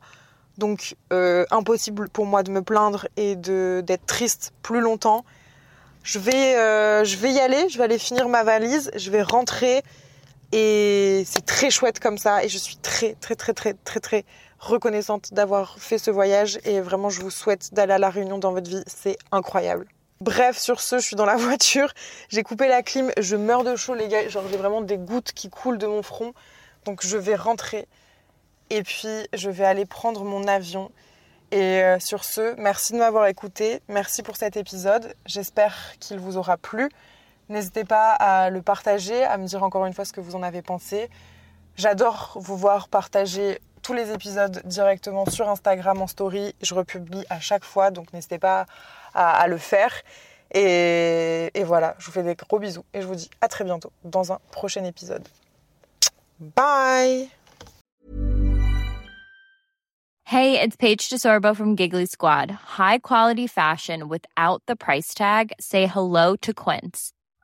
Donc 0.58 0.96
euh, 1.14 1.46
impossible 1.52 2.10
pour 2.10 2.26
moi 2.26 2.44
de 2.44 2.52
me 2.52 2.62
plaindre 2.62 3.08
et 3.16 3.36
d'être 3.36 4.06
triste 4.06 4.54
plus 4.64 4.82
longtemps. 4.82 5.24
Je 6.04 6.20
vais, 6.20 6.56
euh, 6.56 7.04
je 7.04 7.18
vais 7.18 7.34
y 7.34 7.40
aller, 7.40 7.68
je 7.70 7.78
vais 7.78 7.84
aller 7.84 8.00
finir 8.00 8.30
ma 8.30 8.44
valise, 8.44 8.92
je 8.96 9.12
vais 9.12 9.22
rentrer 9.22 9.84
Et 10.54 11.24
c'est 11.28 11.46
très 11.46 11.70
chouette 11.70 12.00
comme 12.00 12.18
ça. 12.18 12.44
Et 12.44 12.50
je 12.50 12.58
suis 12.58 12.78
très, 12.78 13.16
très, 13.16 13.36
très, 13.36 13.54
très, 13.54 13.74
très, 13.74 14.00
très 14.00 14.26
reconnaissante 14.60 15.34
d'avoir 15.34 15.78
fait 15.80 15.98
ce 15.98 16.12
voyage. 16.12 16.60
Et 16.64 16.80
vraiment, 16.82 17.10
je 17.10 17.22
vous 17.22 17.30
souhaite 17.32 17.74
d'aller 17.74 17.94
à 17.94 18.00
La 18.00 18.10
Réunion 18.10 18.38
dans 18.38 18.54
votre 18.54 18.70
vie. 18.70 18.84
C'est 18.88 19.18
incroyable. 19.32 19.88
Bref, 20.20 20.58
sur 20.58 20.80
ce, 20.80 20.98
je 20.98 21.06
suis 21.06 21.16
dans 21.16 21.26
la 21.26 21.36
voiture. 21.38 21.94
J'ai 22.30 22.44
coupé 22.44 22.68
la 22.68 22.84
clim. 22.84 23.12
Je 23.20 23.36
meurs 23.36 23.64
de 23.64 23.76
chaud, 23.76 23.94
les 23.94 24.08
gars. 24.08 24.28
Genre, 24.28 24.44
j'ai 24.50 24.58
vraiment 24.58 24.82
des 24.82 24.98
gouttes 24.98 25.32
qui 25.34 25.50
coulent 25.50 25.78
de 25.78 25.88
mon 25.88 26.02
front. 26.04 26.34
Donc, 26.86 27.06
je 27.06 27.18
vais 27.18 27.36
rentrer. 27.36 27.88
Et 28.70 28.84
puis, 28.84 29.28
je 29.34 29.50
vais 29.50 29.66
aller 29.66 29.86
prendre 29.86 30.24
mon 30.24 30.48
avion. 30.48 30.92
Et 31.52 31.82
euh, 31.82 32.00
sur 32.00 32.26
ce, 32.26 32.56
merci 32.58 32.94
de 32.94 32.98
m'avoir 32.98 33.28
écouté. 33.28 33.82
Merci 33.88 34.22
pour 34.22 34.36
cet 34.36 34.58
épisode. 34.58 35.14
J'espère 35.26 35.94
qu'il 36.00 36.20
vous 36.20 36.38
aura 36.38 36.58
plu. 36.58 36.90
N'hésitez 37.50 37.86
pas 37.86 38.12
à 38.12 38.50
le 38.50 38.62
partager, 38.62 39.24
à 39.24 39.38
me 39.38 39.48
dire 39.48 39.64
encore 39.64 39.86
une 39.86 39.94
fois 39.94 40.04
ce 40.04 40.12
que 40.12 40.20
vous 40.20 40.36
en 40.36 40.44
avez 40.44 40.62
pensé. 40.62 41.10
J'adore 41.78 42.38
vous 42.42 42.58
voir 42.58 42.90
partager 42.90 43.62
tous 43.88 43.94
les 43.94 44.12
épisodes 44.12 44.62
directement 44.66 45.26
sur 45.28 45.48
Instagram 45.48 46.02
en 46.02 46.08
story. 46.08 46.54
Je 46.62 46.74
republie 46.74 47.24
à 47.30 47.40
chaque 47.40 47.64
fois, 47.64 47.90
donc 47.90 48.12
n'hésitez 48.12 48.38
pas 48.38 48.66
à, 49.14 49.48
le 49.48 49.58
faire. 49.58 49.94
Et, 50.54 51.50
et 51.54 51.64
voilà, 51.64 51.96
je 51.98 52.08
vous 52.08 52.12
fais 52.12 52.22
des 52.22 52.36
gros 52.36 52.60
bisous 52.60 52.84
et 52.94 53.02
je 53.02 53.08
vous 53.08 53.16
dis 53.16 53.30
à 53.40 53.48
très 53.48 53.64
bientôt 53.64 53.94
dans 54.04 54.34
un 54.34 54.40
prochain 54.52 54.84
épisode. 54.84 55.26
Bye 56.40 57.30
Hey, 60.26 60.60
it's 60.60 60.76
Paige 60.76 61.08
DeSorbo 61.10 61.56
from 61.56 61.78
Giggly 61.78 62.08
Squad. 62.08 62.52
High 62.52 62.98
quality 62.98 63.48
fashion 63.48 64.10
without 64.10 64.62
the 64.68 64.76
price 64.76 65.14
tag. 65.14 65.54
Say 65.62 65.88
hello 65.88 66.36
to 66.42 66.54
Quince. 66.54 67.14